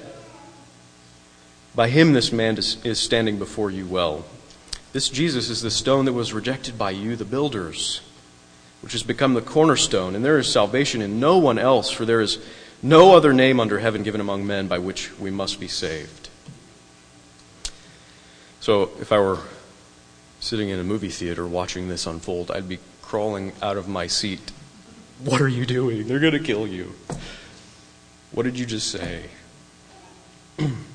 by 1.75 1.89
him 1.89 2.13
this 2.13 2.31
man 2.31 2.57
is 2.57 2.99
standing 2.99 3.37
before 3.37 3.71
you 3.71 3.85
well. 3.85 4.25
This 4.93 5.09
Jesus 5.09 5.49
is 5.49 5.61
the 5.61 5.71
stone 5.71 6.05
that 6.05 6.13
was 6.13 6.33
rejected 6.33 6.77
by 6.77 6.91
you, 6.91 7.15
the 7.15 7.25
builders 7.25 8.01
which 8.81 8.93
has 8.93 9.03
become 9.03 9.35
the 9.35 9.41
cornerstone, 9.41 10.15
and 10.15 10.25
there 10.25 10.39
is 10.39 10.51
salvation 10.51 11.01
in 11.01 11.19
no 11.19 11.37
one 11.37 11.59
else, 11.59 11.89
for 11.91 12.05
there 12.05 12.21
is 12.21 12.39
no 12.81 13.15
other 13.15 13.31
name 13.31 13.59
under 13.59 13.79
heaven 13.79 14.03
given 14.03 14.19
among 14.19 14.45
men 14.45 14.67
by 14.67 14.79
which 14.79 15.17
we 15.19 15.29
must 15.29 15.59
be 15.59 15.67
saved. 15.67 16.29
So, 18.59 18.91
if 18.99 19.11
I 19.11 19.19
were 19.19 19.39
sitting 20.39 20.69
in 20.69 20.79
a 20.79 20.83
movie 20.83 21.09
theater 21.09 21.47
watching 21.47 21.87
this 21.87 22.07
unfold, 22.07 22.49
I'd 22.51 22.67
be 22.67 22.79
crawling 23.01 23.53
out 23.61 23.77
of 23.77 23.87
my 23.87 24.07
seat. 24.07 24.51
What 25.23 25.41
are 25.41 25.47
you 25.47 25.65
doing? 25.65 26.07
They're 26.07 26.19
going 26.19 26.33
to 26.33 26.39
kill 26.39 26.65
you. 26.65 26.93
What 28.31 28.43
did 28.43 28.57
you 28.57 28.65
just 28.65 28.89
say? 28.89 29.29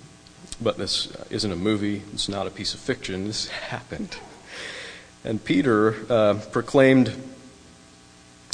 but 0.60 0.78
this 0.78 1.08
isn't 1.30 1.52
a 1.52 1.56
movie, 1.56 2.02
it's 2.12 2.28
not 2.28 2.46
a 2.46 2.50
piece 2.50 2.74
of 2.74 2.80
fiction, 2.80 3.26
this 3.26 3.48
happened. 3.48 4.16
And 5.24 5.42
Peter 5.42 5.96
uh, 6.08 6.34
proclaimed 6.52 7.12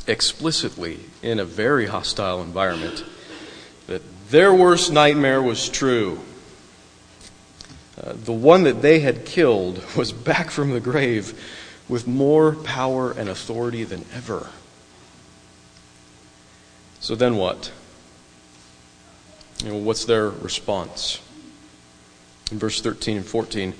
explicitly 0.07 1.01
in 1.23 1.39
a 1.39 1.45
very 1.45 1.87
hostile 1.87 2.43
environment 2.43 3.05
that 3.87 4.03
their 4.31 4.53
worst 4.53 4.93
nightmare 4.93 5.43
was 5.43 5.69
true. 5.69 6.21
Uh, 8.03 8.15
the 8.15 8.33
one 8.33 8.65
that 8.65 8.83
they 8.83 9.01
had 9.01 9.25
killed 9.25 9.83
was 9.97 10.13
back 10.13 10.51
from 10.51 10.71
the 10.71 10.81
grave 10.81 11.39
with 11.89 12.07
more 12.07 12.53
power 12.53 13.13
and 13.13 13.29
authority 13.29 13.85
than 13.85 14.05
ever. 14.15 14.49
So 17.01 17.15
then 17.15 17.37
what? 17.37 17.71
You 19.63 19.73
know, 19.73 19.77
what's 19.77 20.05
their 20.05 20.29
response? 20.29 21.21
In 22.53 22.59
verse 22.59 22.83
13 22.83 23.17
and 23.17 23.27
14, 23.27 23.73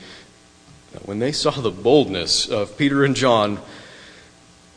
when 1.05 1.19
they 1.19 1.31
saw 1.31 1.51
the 1.51 1.71
boldness 1.71 2.49
of 2.49 2.79
Peter 2.79 3.05
and 3.05 3.15
John, 3.15 3.61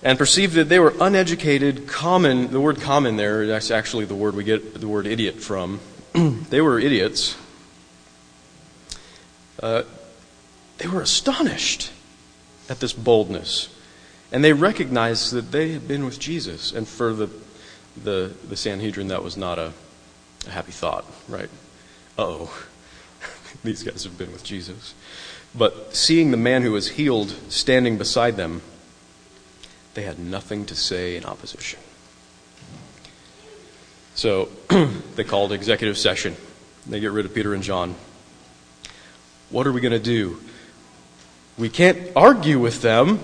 and 0.04 0.18
perceived 0.18 0.54
that 0.56 0.70
they 0.70 0.80
were 0.80 0.94
uneducated, 1.00 1.88
common, 1.88 2.52
the 2.52 2.60
word 2.60 2.82
common 2.82 3.16
there, 3.16 3.48
that's 3.48 3.72
actually 3.72 4.04
the 4.04 4.14
word 4.14 4.36
we 4.36 4.44
get 4.44 4.82
the 4.82 4.88
word 4.88 5.08
idiot 5.08 5.36
from. 5.36 5.80
they 6.14 6.60
were 6.60 6.78
idiots. 6.78 7.38
Uh, 9.64 9.84
they 10.78 10.88
were 10.88 11.02
astonished 11.02 11.90
at 12.70 12.82
this 12.82 12.92
boldness. 12.92 13.74
And 14.32 14.44
they 14.44 14.52
recognized 14.52 15.32
that 15.32 15.54
they 15.54 15.72
had 15.72 15.88
been 15.88 16.04
with 16.04 16.20
Jesus. 16.20 16.74
And 16.74 16.86
for 16.86 17.14
the, 17.14 17.30
the, 18.04 18.34
the 18.48 18.58
Sanhedrin, 18.58 19.08
that 19.08 19.24
was 19.24 19.38
not 19.38 19.58
a, 19.58 19.72
a 20.46 20.50
happy 20.50 20.74
thought, 20.74 21.06
right? 21.30 21.50
oh, 22.18 22.68
these 23.64 23.84
guys 23.84 24.04
have 24.04 24.18
been 24.18 24.32
with 24.32 24.44
Jesus. 24.44 24.94
But 25.54 25.96
seeing 25.96 26.32
the 26.32 26.38
man 26.38 26.62
who 26.64 26.72
was 26.72 26.92
healed 26.92 27.30
standing 27.50 27.98
beside 27.98 28.36
them, 28.36 28.62
they 29.94 30.04
had 30.04 30.20
nothing 30.20 30.66
to 30.66 30.76
say 30.76 31.16
in 31.16 31.26
opposition. 31.26 31.80
So 34.16 34.50
they 35.16 35.24
called 35.24 35.52
executive 35.52 35.98
session. 35.98 36.36
They 36.88 37.00
get 37.00 37.12
rid 37.12 37.26
of 37.26 37.34
Peter 37.34 37.54
and 37.54 37.64
John. 37.64 37.96
What 39.50 39.68
are 39.68 39.72
we 39.72 39.82
going 39.82 39.92
to 39.92 40.00
do? 40.00 40.42
We 41.58 41.70
can't 41.70 42.12
argue 42.16 42.60
with 42.60 42.82
them. 42.82 43.20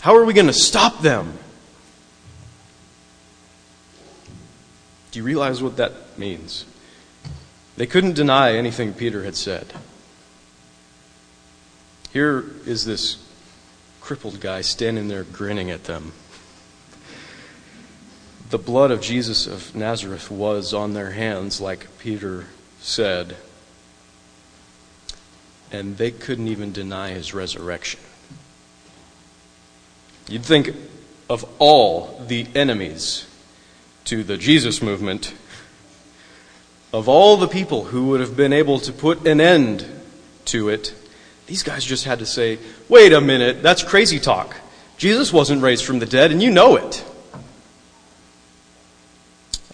How 0.00 0.16
are 0.16 0.24
we 0.24 0.34
going 0.34 0.46
to 0.46 0.52
stop 0.52 1.00
them? 1.00 1.38
Do 5.10 5.18
you 5.18 5.24
realize 5.24 5.62
what 5.62 5.76
that 5.78 6.18
means? 6.18 6.64
They 7.76 7.86
couldn't 7.86 8.14
deny 8.14 8.54
anything 8.54 8.92
Peter 8.92 9.24
had 9.24 9.34
said. 9.34 9.72
Here 12.12 12.44
is 12.66 12.84
this 12.84 13.18
crippled 14.00 14.40
guy 14.40 14.60
standing 14.60 15.08
there 15.08 15.24
grinning 15.24 15.70
at 15.70 15.84
them. 15.84 16.12
The 18.50 18.58
blood 18.58 18.90
of 18.92 19.00
Jesus 19.00 19.46
of 19.46 19.74
Nazareth 19.74 20.30
was 20.30 20.72
on 20.72 20.92
their 20.92 21.10
hands, 21.10 21.60
like 21.60 21.98
Peter 21.98 22.46
said, 22.80 23.36
and 25.72 25.96
they 25.96 26.12
couldn't 26.12 26.46
even 26.46 26.70
deny 26.70 27.10
his 27.10 27.34
resurrection. 27.34 27.98
You'd 30.28 30.44
think 30.44 30.70
of 31.28 31.44
all 31.58 32.22
the 32.28 32.46
enemies 32.54 33.26
to 34.04 34.22
the 34.22 34.36
Jesus 34.36 34.80
movement, 34.80 35.34
of 36.94 37.08
all 37.08 37.36
the 37.36 37.48
people 37.48 37.82
who 37.82 38.06
would 38.06 38.20
have 38.20 38.36
been 38.36 38.52
able 38.52 38.78
to 38.78 38.92
put 38.92 39.26
an 39.26 39.40
end 39.40 39.84
to 40.44 40.68
it, 40.68 40.94
these 41.48 41.64
guys 41.64 41.84
just 41.84 42.04
had 42.04 42.20
to 42.20 42.26
say, 42.26 42.56
wait 42.88 43.12
a 43.12 43.20
minute, 43.20 43.64
that's 43.64 43.82
crazy 43.82 44.20
talk. 44.20 44.54
Jesus 44.96 45.32
wasn't 45.32 45.60
raised 45.60 45.84
from 45.84 45.98
the 45.98 46.06
dead, 46.06 46.30
and 46.30 46.40
you 46.40 46.52
know 46.52 46.76
it. 46.76 47.04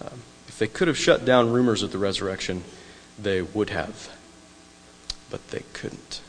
Um, 0.01 0.19
if 0.47 0.57
they 0.57 0.65
could 0.65 0.87
have 0.87 0.97
shut 0.97 1.23
down 1.23 1.51
rumors 1.51 1.83
of 1.83 1.91
the 1.91 1.99
resurrection, 1.99 2.63
they 3.19 3.43
would 3.43 3.69
have. 3.69 4.09
But 5.29 5.47
they 5.49 5.61
couldn't. 5.73 6.21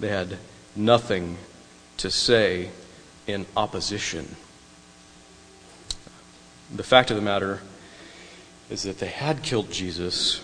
They 0.00 0.08
had 0.08 0.38
nothing 0.74 1.36
to 1.98 2.10
say 2.10 2.70
in 3.26 3.44
opposition 3.54 4.36
The 6.74 6.82
fact 6.82 7.10
of 7.10 7.16
the 7.16 7.22
matter 7.22 7.60
is 8.70 8.82
that 8.82 8.98
they 8.98 9.08
had 9.08 9.42
killed 9.42 9.70
Jesus 9.70 10.42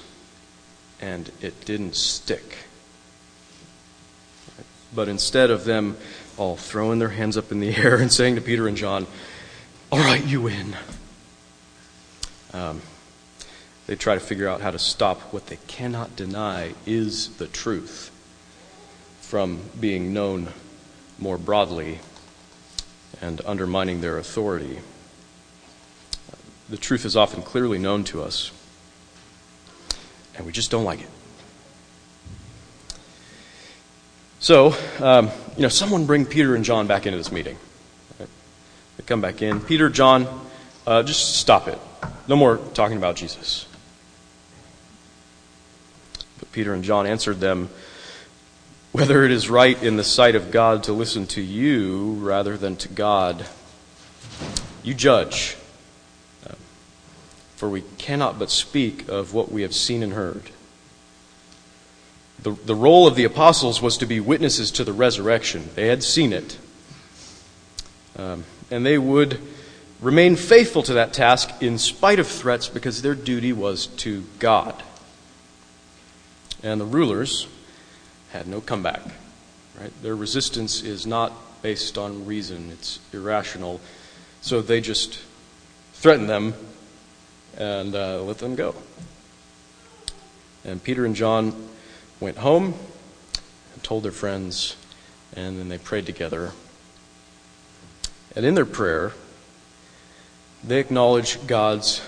and 1.00 1.30
it 1.40 1.64
didn't 1.64 1.94
stick. 1.96 2.56
But 4.94 5.08
instead 5.08 5.50
of 5.50 5.64
them 5.64 5.96
all 6.36 6.56
throwing 6.56 6.98
their 6.98 7.10
hands 7.10 7.36
up 7.36 7.52
in 7.52 7.60
the 7.60 7.74
air 7.76 7.96
and 7.96 8.12
saying 8.12 8.36
to 8.36 8.40
Peter 8.40 8.68
and 8.68 8.76
John, 8.76 9.06
All 9.90 9.98
right, 9.98 10.24
you 10.24 10.42
win, 10.42 10.76
um, 12.52 12.80
they 13.86 13.96
try 13.96 14.14
to 14.14 14.20
figure 14.20 14.48
out 14.48 14.60
how 14.60 14.70
to 14.70 14.78
stop 14.78 15.20
what 15.32 15.48
they 15.48 15.58
cannot 15.66 16.16
deny 16.16 16.74
is 16.86 17.36
the 17.36 17.46
truth 17.46 18.10
from 19.20 19.60
being 19.78 20.14
known 20.14 20.48
more 21.18 21.36
broadly 21.36 21.98
and 23.20 23.40
undermining 23.44 24.00
their 24.00 24.16
authority. 24.16 24.78
The 26.68 26.76
truth 26.76 27.04
is 27.04 27.16
often 27.16 27.42
clearly 27.42 27.78
known 27.78 28.04
to 28.04 28.22
us, 28.22 28.50
and 30.36 30.46
we 30.46 30.52
just 30.52 30.70
don't 30.70 30.84
like 30.84 31.00
it. 31.00 31.10
So, 34.44 34.74
um, 35.00 35.30
you 35.56 35.62
know, 35.62 35.68
someone 35.68 36.04
bring 36.04 36.26
Peter 36.26 36.54
and 36.54 36.64
John 36.64 36.86
back 36.86 37.06
into 37.06 37.16
this 37.16 37.32
meeting. 37.32 37.56
Right? 38.18 38.28
They 38.98 39.04
come 39.04 39.20
back 39.20 39.40
in. 39.40 39.60
Peter, 39.60 39.88
John, 39.88 40.26
uh, 40.86 41.02
just 41.02 41.36
stop 41.36 41.66
it. 41.66 41.78
No 42.28 42.36
more 42.36 42.58
talking 42.74 42.98
about 42.98 43.16
Jesus. 43.16 43.66
But 46.38 46.52
Peter 46.52 46.74
and 46.74 46.84
John 46.84 47.06
answered 47.06 47.40
them 47.40 47.70
whether 48.92 49.24
it 49.24 49.30
is 49.30 49.50
right 49.50 49.82
in 49.82 49.96
the 49.96 50.04
sight 50.04 50.34
of 50.34 50.50
God 50.50 50.84
to 50.84 50.92
listen 50.92 51.26
to 51.28 51.40
you 51.40 52.12
rather 52.12 52.56
than 52.56 52.76
to 52.76 52.88
God. 52.88 53.46
You 54.82 54.94
judge, 54.94 55.56
for 57.56 57.68
we 57.68 57.82
cannot 57.98 58.38
but 58.38 58.50
speak 58.50 59.08
of 59.08 59.32
what 59.32 59.50
we 59.50 59.62
have 59.62 59.74
seen 59.74 60.02
and 60.02 60.12
heard. 60.12 60.50
The, 62.42 62.52
the 62.52 62.74
role 62.74 63.06
of 63.06 63.14
the 63.14 63.24
apostles 63.24 63.80
was 63.80 63.96
to 63.98 64.06
be 64.06 64.20
witnesses 64.20 64.70
to 64.72 64.84
the 64.84 64.92
resurrection. 64.92 65.70
They 65.74 65.86
had 65.86 66.02
seen 66.02 66.32
it. 66.32 66.58
Um, 68.18 68.44
and 68.70 68.84
they 68.84 68.98
would 68.98 69.40
remain 70.00 70.36
faithful 70.36 70.82
to 70.82 70.94
that 70.94 71.12
task 71.12 71.50
in 71.62 71.78
spite 71.78 72.18
of 72.18 72.26
threats 72.26 72.68
because 72.68 73.02
their 73.02 73.14
duty 73.14 73.52
was 73.52 73.86
to 73.86 74.24
God. 74.38 74.82
And 76.62 76.80
the 76.80 76.84
rulers, 76.84 77.46
had 78.34 78.48
no 78.48 78.60
comeback. 78.60 79.00
Right? 79.80 79.92
Their 80.02 80.16
resistance 80.16 80.82
is 80.82 81.06
not 81.06 81.32
based 81.62 81.96
on 81.96 82.26
reason, 82.26 82.70
it's 82.70 82.98
irrational. 83.12 83.80
So 84.42 84.60
they 84.60 84.80
just 84.80 85.18
threaten 85.94 86.26
them 86.26 86.54
and 87.56 87.94
uh, 87.94 88.22
let 88.22 88.38
them 88.38 88.54
go. 88.54 88.74
And 90.64 90.82
Peter 90.82 91.04
and 91.04 91.14
John 91.14 91.68
went 92.20 92.38
home 92.38 92.74
and 93.74 93.82
told 93.82 94.02
their 94.02 94.12
friends, 94.12 94.76
and 95.34 95.58
then 95.58 95.68
they 95.68 95.78
prayed 95.78 96.06
together. 96.06 96.52
And 98.34 98.44
in 98.46 98.54
their 98.54 98.64
prayer, 98.64 99.12
they 100.62 100.80
acknowledge 100.80 101.46
God's 101.46 102.00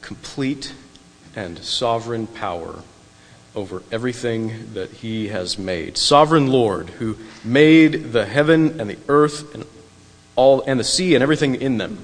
complete 0.00 0.72
and 1.36 1.58
sovereign 1.58 2.26
power 2.26 2.82
over 3.54 3.82
everything 3.92 4.72
that 4.74 4.90
he 4.90 5.28
has 5.28 5.58
made. 5.58 5.96
Sovereign 5.96 6.48
Lord, 6.48 6.90
who 6.90 7.16
made 7.44 8.12
the 8.12 8.26
heaven 8.26 8.80
and 8.80 8.90
the 8.90 8.98
earth 9.08 9.54
and 9.54 9.64
all 10.36 10.62
and 10.62 10.80
the 10.80 10.84
sea 10.84 11.14
and 11.14 11.22
everything 11.22 11.54
in 11.54 11.78
them. 11.78 11.98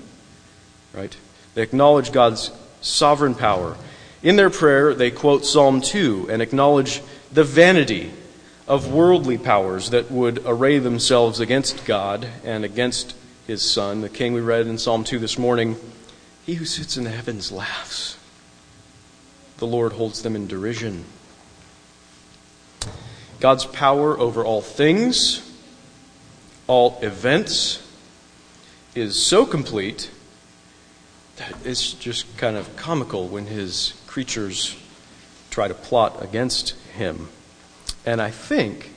Right? 0.93 1.17
They 1.55 1.63
acknowledge 1.63 2.13
God's 2.13 2.51
sovereign 2.81 3.35
power. 3.35 3.77
In 4.23 4.37
their 4.37 4.51
prayer, 4.51 4.95
they 4.95 5.11
quote 5.11 5.45
Psalm 5.45 5.81
2 5.81 6.29
and 6.31 6.43
acknowledge 6.43 7.01
the 7.33 7.45
vanity 7.45 8.11
of 8.69 8.93
worldly 8.93 9.39
powers 9.39 9.91
that 9.91 10.11
would 10.11 10.43
array 10.45 10.79
themselves 10.79 11.41
against 11.41 11.85
God 11.85 12.29
and 12.45 12.65
against 12.65 13.17
his 13.47 13.63
Son. 13.63 14.01
The 14.01 14.09
king 14.09 14.33
we 14.33 14.41
read 14.41 14.67
in 14.67 14.79
Psalm 14.79 15.05
2 15.05 15.19
this 15.19 15.39
morning, 15.39 15.77
he 16.47 16.55
who 16.55 16.65
sits 16.65 16.97
in 16.97 17.05
the 17.05 17.11
heavens 17.11 17.51
laughs. 17.51 18.17
The 19.59 19.67
Lord 19.67 19.93
holds 19.93 20.23
them 20.23 20.37
in 20.37 20.47
derision. 20.47 21.05
God's 23.41 23.65
power 23.65 24.19
over 24.19 24.45
all 24.45 24.61
things, 24.61 25.51
all 26.67 26.99
events, 27.03 27.87
is 28.95 29.21
so 29.21 29.47
complete 29.47 30.11
it's 31.65 31.93
just 31.93 32.37
kind 32.37 32.57
of 32.57 32.77
comical 32.77 33.29
when 33.29 33.47
his 33.47 33.95
creatures 34.07 34.77
try 35.51 35.69
to 35.69 35.75
plot 35.75 36.23
against 36.23 36.71
him. 36.95 37.29
And 38.05 38.21
I 38.21 38.31
think 38.31 38.93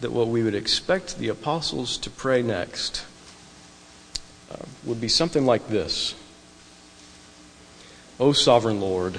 that 0.00 0.12
what 0.12 0.28
we 0.28 0.42
would 0.42 0.54
expect 0.54 1.18
the 1.18 1.28
apostles 1.28 1.96
to 1.98 2.10
pray 2.10 2.42
next 2.42 3.04
uh, 4.50 4.56
would 4.84 5.00
be 5.00 5.08
something 5.08 5.46
like 5.46 5.68
this 5.68 6.14
O 8.20 8.32
sovereign 8.32 8.80
Lord, 8.80 9.18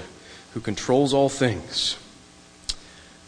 who 0.53 0.59
controls 0.59 1.13
all 1.13 1.29
things 1.29 1.97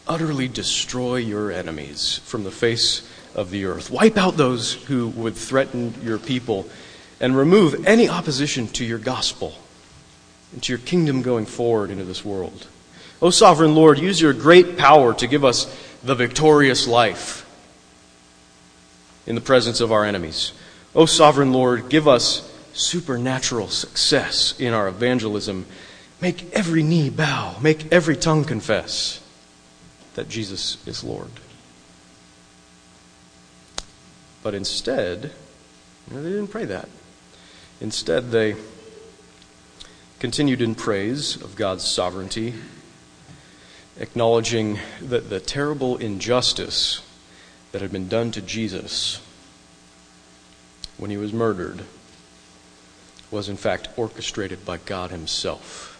utterly 0.08 0.48
destroy 0.48 1.16
your 1.16 1.52
enemies 1.52 2.18
from 2.24 2.44
the 2.44 2.50
face 2.50 3.08
of 3.34 3.50
the 3.50 3.66
earth. 3.66 3.90
Wipe 3.90 4.16
out 4.16 4.36
those 4.36 4.72
who 4.72 5.08
would 5.08 5.36
threaten 5.36 5.94
your 6.02 6.18
people 6.18 6.68
and 7.20 7.36
remove 7.36 7.86
any 7.86 8.08
opposition 8.08 8.68
to 8.68 8.84
your 8.84 8.98
gospel 8.98 9.54
and 10.52 10.62
to 10.62 10.72
your 10.72 10.78
kingdom 10.78 11.22
going 11.22 11.46
forward 11.46 11.90
into 11.90 12.04
this 12.04 12.24
world. 12.24 12.66
O 13.20 13.30
sovereign 13.30 13.74
Lord, 13.74 13.98
use 13.98 14.20
your 14.20 14.32
great 14.32 14.78
power 14.78 15.12
to 15.14 15.26
give 15.26 15.44
us 15.44 15.64
the 16.02 16.14
victorious 16.14 16.86
life 16.86 17.44
in 19.26 19.34
the 19.34 19.40
presence 19.40 19.80
of 19.80 19.92
our 19.92 20.04
enemies. 20.04 20.52
O 20.94 21.04
sovereign 21.04 21.52
Lord, 21.52 21.88
give 21.88 22.06
us 22.06 22.50
supernatural 22.72 23.68
success 23.68 24.58
in 24.58 24.72
our 24.72 24.88
evangelism. 24.88 25.66
Make 26.20 26.52
every 26.52 26.82
knee 26.82 27.10
bow, 27.10 27.56
make 27.60 27.92
every 27.92 28.16
tongue 28.16 28.44
confess 28.44 29.20
that 30.14 30.28
Jesus 30.28 30.84
is 30.86 31.04
Lord. 31.04 31.30
But 34.42 34.54
instead, 34.54 35.32
they 36.08 36.22
didn't 36.22 36.48
pray 36.48 36.64
that. 36.64 36.88
Instead, 37.80 38.30
they 38.30 38.56
continued 40.18 40.60
in 40.60 40.74
praise 40.74 41.40
of 41.40 41.54
God's 41.54 41.84
sovereignty, 41.84 42.54
acknowledging 43.98 44.78
that 45.00 45.30
the 45.30 45.38
terrible 45.38 45.96
injustice 45.96 47.02
that 47.72 47.82
had 47.82 47.92
been 47.92 48.08
done 48.08 48.32
to 48.32 48.40
Jesus 48.40 49.20
when 50.96 51.10
he 51.10 51.16
was 51.16 51.32
murdered 51.32 51.84
was 53.30 53.48
in 53.48 53.56
fact 53.56 53.88
orchestrated 53.96 54.64
by 54.64 54.78
God 54.78 55.10
Himself. 55.10 55.94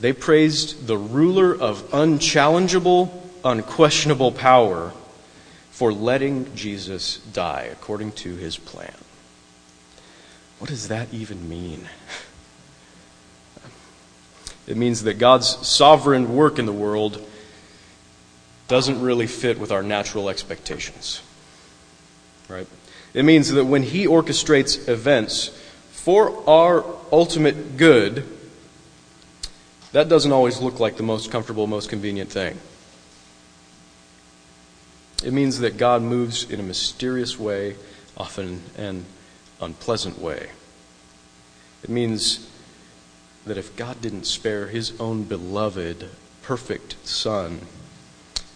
They 0.00 0.12
praised 0.12 0.86
the 0.86 0.98
ruler 0.98 1.54
of 1.54 1.88
unchallengeable, 1.92 3.30
unquestionable 3.44 4.32
power 4.32 4.92
for 5.78 5.92
letting 5.92 6.52
Jesus 6.56 7.18
die 7.18 7.68
according 7.70 8.10
to 8.10 8.34
his 8.34 8.56
plan. 8.56 8.96
What 10.58 10.70
does 10.70 10.88
that 10.88 11.14
even 11.14 11.48
mean? 11.48 11.88
It 14.66 14.76
means 14.76 15.04
that 15.04 15.20
God's 15.20 15.64
sovereign 15.64 16.34
work 16.34 16.58
in 16.58 16.66
the 16.66 16.72
world 16.72 17.24
doesn't 18.66 19.00
really 19.00 19.28
fit 19.28 19.60
with 19.60 19.70
our 19.70 19.84
natural 19.84 20.28
expectations. 20.28 21.22
Right? 22.48 22.66
It 23.14 23.24
means 23.24 23.52
that 23.52 23.64
when 23.64 23.84
He 23.84 24.04
orchestrates 24.04 24.88
events 24.88 25.56
for 25.92 26.42
our 26.50 26.84
ultimate 27.12 27.76
good, 27.76 28.24
that 29.92 30.08
doesn't 30.08 30.32
always 30.32 30.60
look 30.60 30.80
like 30.80 30.96
the 30.96 31.04
most 31.04 31.30
comfortable, 31.30 31.68
most 31.68 31.88
convenient 31.88 32.32
thing. 32.32 32.58
It 35.24 35.32
means 35.32 35.58
that 35.60 35.76
God 35.76 36.02
moves 36.02 36.48
in 36.48 36.60
a 36.60 36.62
mysterious 36.62 37.38
way, 37.38 37.74
often 38.16 38.62
an 38.76 39.04
unpleasant 39.60 40.20
way. 40.20 40.50
It 41.82 41.90
means 41.90 42.48
that 43.44 43.58
if 43.58 43.76
God 43.76 44.00
didn't 44.00 44.26
spare 44.26 44.68
his 44.68 44.98
own 45.00 45.24
beloved, 45.24 46.08
perfect 46.42 46.96
Son 47.06 47.62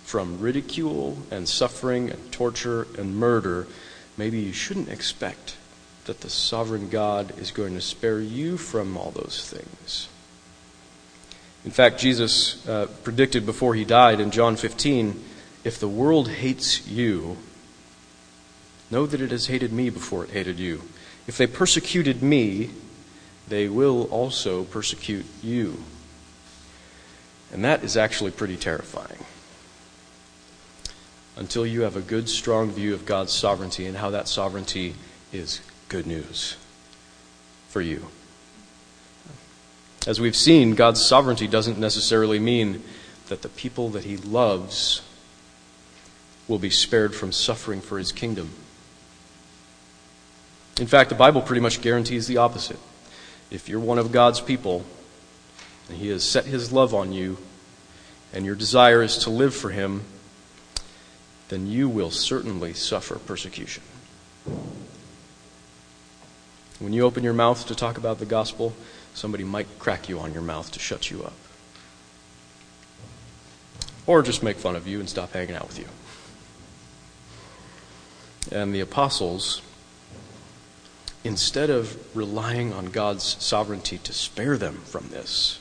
from 0.05 0.41
ridicule 0.41 1.19
and 1.31 1.49
suffering 1.49 2.11
and 2.11 2.31
torture 2.31 2.87
and 2.97 3.17
murder, 3.17 3.67
maybe 4.17 4.39
you 4.39 4.53
shouldn't 4.53 4.89
expect 4.89 5.57
that 6.05 6.21
the 6.21 6.31
sovereign 6.31 6.89
God 6.89 7.37
is 7.39 7.51
going 7.51 7.75
to 7.75 7.81
spare 7.81 8.21
you 8.21 8.57
from 8.57 8.97
all 8.97 9.11
those 9.11 9.49
things. 9.49 10.09
In 11.65 11.71
fact, 11.71 12.01
Jesus 12.01 12.67
uh, 12.69 12.87
predicted 13.03 13.47
before 13.47 13.75
he 13.75 13.85
died 13.85 14.21
in 14.21 14.31
John 14.31 14.57
15 14.57 15.25
if 15.65 15.79
the 15.79 15.89
world 15.89 16.29
hates 16.29 16.87
you, 16.87 17.37
Know 18.93 19.07
that 19.07 19.23
it 19.23 19.31
has 19.31 19.47
hated 19.47 19.73
me 19.73 19.89
before 19.89 20.23
it 20.23 20.31
hated 20.31 20.59
you. 20.59 20.83
If 21.27 21.39
they 21.39 21.47
persecuted 21.47 22.23
me, 22.23 22.69
they 23.49 23.67
will 23.67 24.03
also 24.11 24.65
persecute 24.65 25.25
you. 25.43 25.83
And 27.51 27.65
that 27.65 27.83
is 27.83 27.97
actually 27.97 28.33
pretty 28.33 28.59
terrifying. 28.59 29.25
Until 31.39 31.67
you 31.67 31.81
have 31.83 31.97
a 31.97 32.03
good, 32.03 32.29
strong 32.29 32.71
view 32.71 32.93
of 32.93 33.07
God's 33.07 33.33
sovereignty 33.33 33.87
and 33.87 33.97
how 33.97 34.11
that 34.11 34.29
sovereignty 34.29 34.95
is 35.33 35.63
good 35.89 36.07
news 36.07 36.59
for 37.71 37.81
you. 37.81 38.09
As 40.07 40.21
we've 40.21 40.37
seen, 40.37 40.75
God's 40.75 41.03
sovereignty 41.03 41.47
doesn't 41.47 41.79
necessarily 41.79 42.39
mean 42.39 42.83
that 43.29 43.41
the 43.41 43.49
people 43.49 43.89
that 43.91 44.05
He 44.05 44.19
loves 44.19 45.01
will 46.53 46.59
be 46.59 46.69
spared 46.69 47.15
from 47.15 47.33
suffering 47.33 47.81
for 47.81 47.97
His 47.97 48.13
kingdom. 48.13 48.51
In 50.79 50.87
fact, 50.87 51.09
the 51.09 51.17
Bible 51.17 51.41
pretty 51.41 51.63
much 51.63 51.81
guarantees 51.81 52.27
the 52.27 52.37
opposite. 52.37 52.79
If 53.51 53.71
you're 53.71 53.81
one 53.81 53.99
of 53.99 54.13
God's 54.13 54.39
people, 54.39 54.85
and 55.89 55.97
He 55.97 56.09
has 56.09 56.23
set 56.23 56.45
His 56.45 56.71
love 56.71 56.93
on 56.93 57.11
you, 57.11 57.39
and 58.35 58.45
your 58.45 58.55
desire 58.55 59.03
is 59.03 59.17
to 59.19 59.31
live 59.31 59.55
for 59.55 59.71
Him, 59.71 60.03
then 61.49 61.67
you 61.67 61.89
will 61.89 62.11
certainly 62.11 62.75
suffer 62.75 63.15
persecution. 63.15 63.83
When 66.81 66.93
you 66.93 67.05
open 67.05 67.25
your 67.25 67.33
mouth 67.33 67.67
to 67.67 67.75
talk 67.75 67.97
about 67.97 68.19
the 68.19 68.27
gospel, 68.27 68.75
somebody 69.15 69.45
might 69.45 69.79
crack 69.79 70.07
you 70.11 70.21
on 70.21 70.35
your 70.35 70.43
mouth 70.43 70.71
to 70.73 70.79
shut 70.79 71.11
you 71.11 71.23
up. 71.23 71.33
Or 74.07 74.21
just 74.21 74.43
make 74.43 74.59
fun 74.59 74.77
of 74.77 74.87
you 74.87 75.01
and 75.01 75.09
stop 75.09 75.33
hanging 75.33 75.55
out 75.55 75.69
with 75.69 75.79
you. 75.79 75.87
And 78.51 78.75
the 78.75 78.81
apostles, 78.81 79.63
instead 81.25 81.71
of 81.71 81.97
relying 82.17 82.73
on 82.73 82.87
God's 82.87 83.37
sovereignty 83.43 83.99
to 83.99 84.13
spare 84.13 84.59
them 84.59 84.83
from 84.85 85.09
this, 85.11 85.61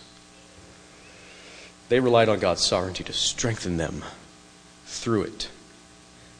they 1.90 2.00
relied 2.00 2.30
on 2.30 2.40
God's 2.40 2.64
sovereignty 2.64 3.04
to 3.04 3.14
strengthen 3.14 3.78
them 3.78 4.04
through 4.86 5.24
it. 5.24 5.50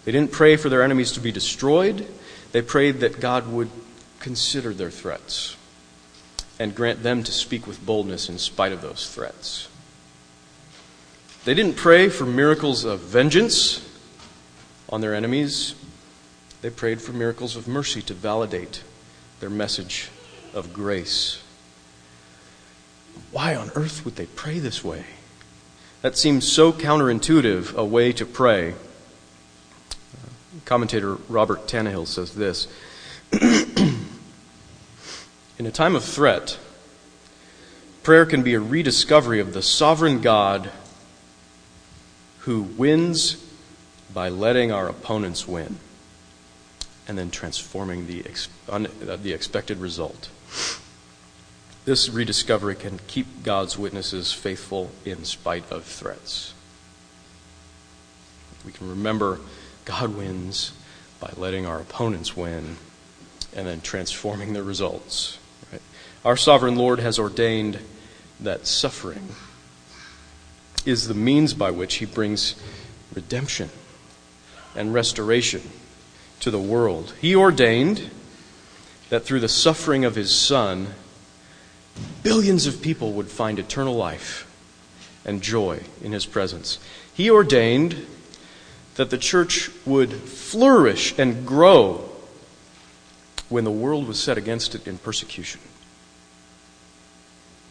They 0.06 0.12
didn't 0.12 0.32
pray 0.32 0.56
for 0.56 0.70
their 0.70 0.82
enemies 0.82 1.12
to 1.14 1.20
be 1.20 1.32
destroyed. 1.32 2.08
They 2.52 2.62
prayed 2.62 3.02
that 3.02 3.20
God 3.20 3.48
would 3.48 3.70
consider 4.20 4.74
their 4.74 4.90
threats 4.90 5.56
and 6.60 6.76
grant 6.76 7.04
them 7.04 7.24
to 7.24 7.32
speak 7.32 7.68
with 7.68 7.86
boldness 7.86 8.30
in 8.30 8.38
spite 8.38 8.72
of 8.72 8.82
those 8.82 9.14
threats. 9.14 9.68
They 11.44 11.54
didn't 11.54 11.76
pray 11.76 12.10
for 12.10 12.26
miracles 12.26 12.84
of 12.84 13.00
vengeance 13.00 13.88
on 14.90 15.02
their 15.02 15.16
enemies. 15.16 15.76
They 16.62 16.70
prayed 16.70 17.02
for 17.02 17.12
miracles 17.12 17.56
of 17.56 17.68
mercy 17.68 18.02
to 18.04 18.14
validate 18.14 18.84
their 19.40 19.50
message 19.50 20.10
of 20.54 20.74
grace. 20.74 21.42
Why 23.32 23.56
on 23.56 23.72
earth 23.76 24.06
would 24.06 24.16
they 24.16 24.28
pray 24.28 24.60
this 24.60 24.84
way? 24.84 25.06
That 26.04 26.18
seems 26.18 26.52
so 26.52 26.72
counterintuitive 26.72 27.76
a 27.76 27.84
way 27.84 28.14
to 28.14 28.26
pray. 28.26 28.76
Commentator 30.66 31.16
Robert 31.30 31.68
Tannehill 31.68 32.06
says 32.06 32.36
this 32.36 32.68
In 33.32 34.06
a 35.66 35.72
time 35.72 35.96
of 35.96 36.04
threat, 36.04 36.60
prayer 38.04 38.26
can 38.26 38.44
be 38.44 38.54
a 38.54 38.60
rediscovery 38.60 39.40
of 39.40 39.54
the 39.54 39.64
sovereign 39.64 40.22
God 40.22 40.70
who 42.40 42.62
wins 42.62 43.44
by 44.14 44.30
letting 44.30 44.72
our 44.72 44.88
opponents 44.88 45.48
win 45.48 45.78
and 47.12 47.18
then 47.18 47.30
transforming 47.30 48.08
the, 48.08 48.24
ex- 48.26 48.48
un- 48.70 48.88
uh, 49.06 49.18
the 49.18 49.34
expected 49.34 49.80
result. 49.80 50.30
This 51.84 52.08
rediscovery 52.08 52.74
can 52.74 53.02
keep 53.08 53.44
God's 53.44 53.78
witnesses 53.78 54.32
faithful 54.32 54.92
in 55.04 55.26
spite 55.26 55.70
of 55.70 55.84
threats. 55.84 56.54
We 58.66 58.72
can 58.72 58.90
remember 58.90 59.42
God 59.84 60.16
wins 60.16 60.72
by 61.20 61.34
letting 61.36 61.66
our 61.66 61.82
opponents 61.82 62.38
win 62.38 62.78
and 63.54 63.68
then 63.68 63.82
transforming 63.82 64.54
the 64.54 64.64
results. 64.64 65.38
Right? 65.70 65.82
Our 66.24 66.38
sovereign 66.38 66.78
Lord 66.78 67.00
has 67.00 67.20
ordained 67.20 67.80
that 68.40 68.68
suffering 68.68 69.36
is 70.86 71.10
the 71.10 71.14
means 71.14 71.54
by 71.54 71.72
which 71.72 71.96
he 71.96 72.06
brings 72.06 72.56
redemption 73.14 73.70
and 74.78 74.94
restoration 74.94 75.62
to 76.42 76.52
the 76.52 76.60
world. 76.60 77.14
He 77.22 77.36
ordained 77.36 78.10
that 79.10 79.24
through 79.24 79.40
the 79.40 79.50
suffering 79.50 80.06
of 80.06 80.16
his 80.16 80.36
Son, 80.38 80.94
billions 82.24 82.68
of 82.68 82.82
people 82.82 83.14
would 83.14 83.30
find 83.30 83.58
eternal 83.60 83.96
life 83.96 84.48
and 85.26 85.42
joy 85.42 85.82
in 86.02 86.12
his 86.12 86.26
presence. 86.26 86.80
He 87.14 87.30
ordained 87.30 88.06
that 88.96 89.10
the 89.10 89.18
church 89.18 89.70
would 89.86 90.14
flourish 90.14 91.18
and 91.18 91.46
grow 91.46 92.10
when 93.50 93.64
the 93.64 93.72
world 93.72 94.08
was 94.08 94.20
set 94.20 94.38
against 94.38 94.76
it 94.76 94.88
in 94.88 94.98
persecution. 94.98 95.62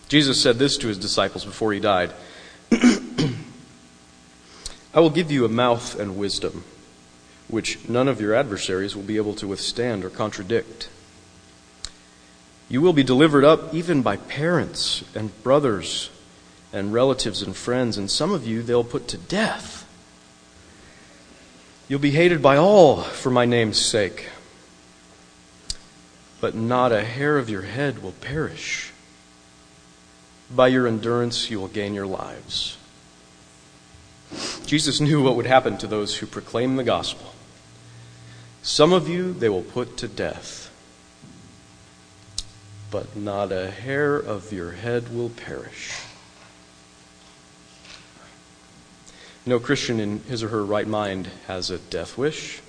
Jesus 0.09 0.43
said 0.43 0.59
this 0.59 0.77
to 0.79 0.89
his 0.89 0.99
disciples 0.99 1.45
before 1.45 1.73
he 1.73 1.81
died 1.81 2.13
I 4.93 4.99
will 4.99 5.11
give 5.11 5.31
you 5.31 5.45
a 5.45 5.49
mouth 5.49 5.99
and 5.99 6.17
wisdom, 6.17 6.65
which 7.51 7.89
none 7.89 8.09
of 8.09 8.21
your 8.21 8.35
adversaries 8.35 8.95
will 8.95 9.03
be 9.03 9.17
able 9.17 9.35
to 9.35 9.49
withstand 9.49 10.05
or 10.05 10.11
contradict. 10.11 10.89
You 12.69 12.81
will 12.81 12.93
be 12.93 13.03
delivered 13.03 13.45
up 13.45 13.75
even 13.75 14.03
by 14.03 14.17
parents 14.17 15.03
and 15.15 15.43
brothers 15.43 16.11
and 16.73 16.93
relatives 16.93 17.43
and 17.43 17.57
friends, 17.57 17.99
and 17.99 18.09
some 18.11 18.33
of 18.33 18.47
you 18.47 18.63
they'll 18.63 18.85
put 18.85 19.09
to 19.09 19.19
death. 19.19 19.87
You'll 21.89 21.99
be 21.99 22.13
hated 22.13 22.41
by 22.41 22.57
all 22.57 23.03
for 23.03 23.31
my 23.31 23.45
name's 23.45 23.79
sake, 23.79 24.29
but 26.41 26.55
not 26.55 26.93
a 26.93 27.05
hair 27.05 27.37
of 27.37 27.51
your 27.51 27.63
head 27.63 28.01
will 28.01 28.13
perish. 28.13 28.93
By 30.49 30.69
your 30.69 30.87
endurance, 30.87 31.51
you 31.51 31.59
will 31.59 31.69
gain 31.69 31.95
your 31.95 32.07
lives. 32.07 32.77
Jesus 34.65 35.01
knew 35.01 35.23
what 35.23 35.35
would 35.35 35.47
happen 35.47 35.77
to 35.79 35.89
those 35.89 36.17
who 36.17 36.27
proclaim 36.27 36.77
the 36.77 36.85
gospel. 36.85 37.35
Some 38.63 38.93
of 38.93 39.09
you 39.09 39.33
they 39.33 39.49
will 39.49 39.63
put 39.63 39.97
to 39.99 40.09
death, 40.09 40.71
but 42.91 43.17
not 43.17 43.53
a 43.53 43.71
hair 43.71 44.17
of 44.17 44.53
your 44.53 44.73
head 44.73 45.15
will 45.15 45.31
perish. 45.31 45.93
No 49.47 49.59
Christian 49.59 49.99
in 49.99 50.21
his 50.25 50.43
or 50.43 50.49
her 50.49 50.65
right 50.65 50.87
mind 50.87 51.29
has 51.47 51.71
a 51.71 51.79
death 51.79 52.19
wish. 52.19 52.61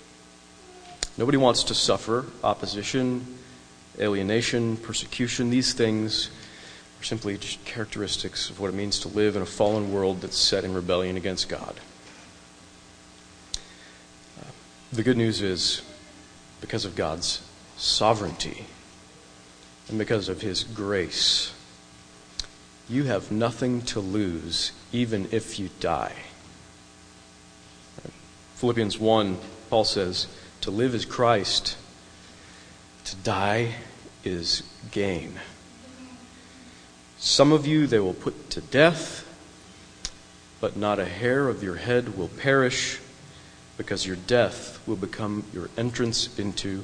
Nobody 1.18 1.38
wants 1.38 1.64
to 1.66 1.74
suffer 1.74 2.26
opposition, 2.44 3.38
alienation, 4.00 4.78
persecution. 4.78 5.50
These 5.50 5.74
things 5.74 6.30
are 7.00 7.04
simply 7.04 7.38
just 7.38 7.64
characteristics 7.66 8.50
of 8.50 8.60
what 8.60 8.70
it 8.70 8.74
means 8.74 9.00
to 9.00 9.10
live 9.10 9.36
in 9.36 9.42
a 9.42 9.46
fallen 9.46 9.92
world 9.92 10.22
that's 10.22 10.38
set 10.38 10.64
in 10.64 10.74
rebellion 10.74 11.18
against 11.18 11.50
God. 11.50 11.76
Uh, 14.40 14.46
the 14.92 15.04
good 15.04 15.18
news 15.18 15.42
is, 15.42 15.82
because 16.60 16.86
of 16.86 16.96
God's 16.96 17.42
sovereignty 17.78 18.66
and 19.88 19.98
because 19.98 20.28
of 20.28 20.42
His 20.42 20.64
grace, 20.64 21.54
you 22.90 23.06
have 23.06 23.32
nothing 23.32 23.82
to 23.84 24.00
lose 24.00 24.74
even 24.92 25.30
if 25.32 25.58
you 25.58 25.70
die. 25.80 26.16
Philippians 28.56 29.00
1, 29.00 29.38
Paul 29.70 29.86
says, 29.86 30.28
To 30.62 30.72
live 30.72 30.94
is 30.94 31.06
Christ, 31.06 31.78
to 33.06 33.16
die 33.16 33.76
is 34.24 34.62
gain. 34.92 35.40
Some 37.18 37.52
of 37.52 37.66
you 37.66 37.88
they 37.88 38.00
will 38.00 38.14
put 38.14 38.50
to 38.52 38.62
death, 38.62 39.28
but 40.60 40.76
not 40.76 41.00
a 41.00 41.06
hair 41.06 41.48
of 41.48 41.64
your 41.64 41.76
head 41.76 42.18
will 42.18 42.28
perish, 42.28 43.00
because 43.82 44.06
your 44.06 44.16
death 44.16 44.80
will 44.86 44.96
become 44.96 45.44
your 45.52 45.68
entrance 45.76 46.38
into 46.38 46.84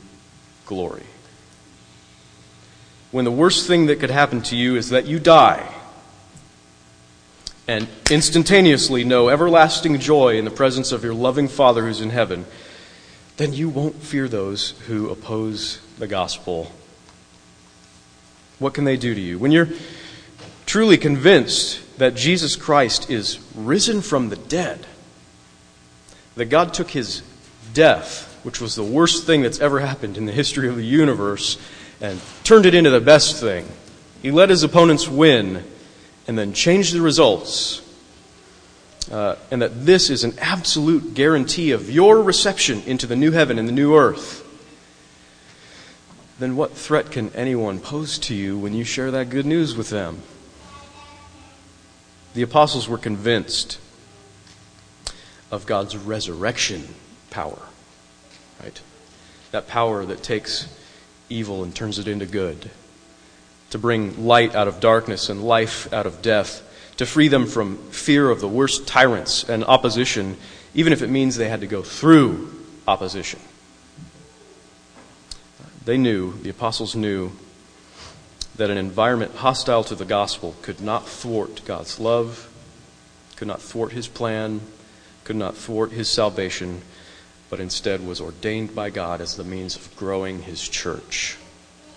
glory. 0.66 1.04
When 3.12 3.24
the 3.24 3.32
worst 3.32 3.68
thing 3.68 3.86
that 3.86 4.00
could 4.00 4.10
happen 4.10 4.42
to 4.44 4.56
you 4.56 4.76
is 4.76 4.90
that 4.90 5.06
you 5.06 5.20
die, 5.20 5.72
and 7.68 7.88
instantaneously 8.10 9.04
know 9.04 9.30
everlasting 9.30 10.00
joy 10.00 10.40
in 10.40 10.46
the 10.46 10.50
presence 10.50 10.92
of 10.92 11.04
your 11.04 11.14
loving 11.14 11.48
Father 11.48 11.86
who's 11.86 12.02
in 12.02 12.10
heaven, 12.10 12.48
then 13.36 13.54
you 13.54 13.70
won't 13.70 14.02
fear 14.02 14.28
those 14.28 14.72
who 14.88 15.12
oppose 15.12 15.80
the 16.00 16.08
gospel. 16.08 16.72
What 18.58 18.74
can 18.74 18.86
they 18.86 18.98
do 18.98 19.14
to 19.14 19.22
you? 19.22 19.38
When 19.38 19.52
you're 19.52 19.70
truly 20.66 20.98
convinced 20.98 22.00
that 22.00 22.16
Jesus 22.16 22.56
Christ 22.56 23.08
is 23.12 23.38
risen 23.54 24.02
from 24.02 24.30
the 24.30 24.36
dead, 24.36 24.88
that 26.38 26.46
God 26.46 26.74
took 26.74 26.90
his 26.90 27.22
death 27.74 28.28
which 28.48 28.62
was 28.62 28.76
the 28.76 28.84
worst 28.84 29.26
thing 29.26 29.42
that's 29.42 29.60
ever 29.60 29.82
happened 29.82 30.16
in 30.16 30.26
the 30.26 30.32
history 30.32 30.70
of 30.70 30.78
the 30.78 30.86
universe, 30.86 31.58
and 32.00 32.18
turned 32.46 32.66
it 32.66 32.74
into 32.74 32.90
the 32.90 33.02
best 33.02 33.42
thing. 33.42 33.68
He 34.22 34.32
let 34.32 34.50
his 34.50 34.64
opponents 34.64 35.06
win 35.06 35.66
and 36.30 36.38
then 36.38 36.54
changed 36.54 36.94
the 36.94 37.02
results. 37.02 37.82
Uh, 39.12 39.36
and 39.52 39.62
that 39.62 39.86
this 39.86 40.10
is 40.10 40.24
an 40.24 40.34
absolute 40.40 41.14
guarantee 41.14 41.72
of 41.72 41.92
your 41.92 42.24
reception 42.24 42.82
into 42.86 43.06
the 43.06 43.18
new 43.18 43.32
heaven 43.32 43.60
and 43.60 43.68
the 43.68 43.74
new 43.74 43.98
earth. 43.98 44.46
Then 46.40 46.56
what 46.56 46.72
threat 46.72 47.12
can 47.12 47.34
anyone 47.34 47.82
pose 47.82 48.18
to 48.20 48.34
you 48.34 48.58
when 48.58 48.74
you 48.74 48.86
share 48.86 49.12
that 49.12 49.30
good 49.30 49.46
news 49.46 49.76
with 49.76 49.90
them? 49.90 50.22
The 52.34 52.44
apostles 52.44 52.88
were 52.88 52.98
convinced 52.98 53.78
of 55.52 55.66
God's 55.66 55.96
resurrection 55.96 56.96
power, 57.30 57.60
right? 58.62 58.82
That 59.52 59.68
power 59.68 60.06
that 60.06 60.24
takes 60.24 60.68
evil 61.30 61.64
and 61.64 61.76
turns 61.76 62.00
it 62.00 62.08
into 62.08 62.26
good, 62.26 62.70
to 63.70 63.78
bring 63.78 64.26
light 64.26 64.56
out 64.56 64.68
of 64.68 64.80
darkness 64.80 65.30
and 65.30 65.44
life 65.44 65.92
out 65.94 66.06
of 66.06 66.22
death, 66.22 66.64
to 66.98 67.06
free 67.06 67.28
them 67.28 67.46
from 67.46 67.78
fear 67.92 68.30
of 68.30 68.42
the 68.42 68.48
worst 68.48 68.88
tyrants 68.88 69.48
and 69.48 69.64
opposition, 69.64 70.38
even 70.74 70.94
if 70.94 71.02
it 71.02 71.10
means 71.10 71.36
they 71.36 71.50
had 71.50 71.62
to 71.62 71.68
go 71.68 71.82
through 71.82 72.54
opposition. 72.88 73.40
They 75.86 75.98
knew, 75.98 76.34
the 76.42 76.50
apostles 76.50 76.96
knew, 76.96 77.32
that 78.56 78.70
an 78.70 78.78
environment 78.78 79.36
hostile 79.36 79.84
to 79.86 79.96
the 79.96 80.06
gospel 80.06 80.56
could 80.62 80.82
not 80.82 81.08
thwart 81.08 81.62
God's 81.66 82.00
love, 82.00 82.50
could 83.36 83.48
not 83.48 83.62
thwart 83.62 83.92
his 83.92 84.08
plan, 84.08 84.62
could 85.28 85.36
not 85.36 85.58
thwart 85.58 85.92
his 85.92 86.08
salvation, 86.08 86.82
but 87.50 87.60
instead 87.60 88.08
was 88.08 88.22
ordained 88.22 88.74
by 88.74 88.90
God 88.90 89.20
as 89.20 89.36
the 89.36 89.44
means 89.44 89.76
of 89.76 89.94
growing 89.98 90.44
his 90.44 90.66
church 90.66 91.38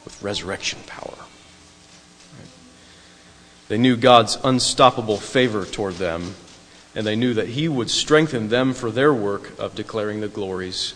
with 0.05 0.21
resurrection 0.21 0.81
power. 0.89 1.15
They 3.69 3.79
knew 3.79 3.97
God's 3.97 4.37
unstoppable 4.43 5.17
favor 5.17 5.65
toward 5.65 5.95
them, 5.95 6.35
and 6.97 7.07
they 7.07 7.15
knew 7.15 7.33
that 7.35 7.51
he 7.51 7.69
would 7.69 7.89
strengthen 7.89 8.49
them 8.49 8.75
for 8.75 8.91
their 8.91 9.15
work 9.15 9.57
of 9.61 9.77
declaring 9.77 10.21
the 10.21 10.27
glories 10.27 10.95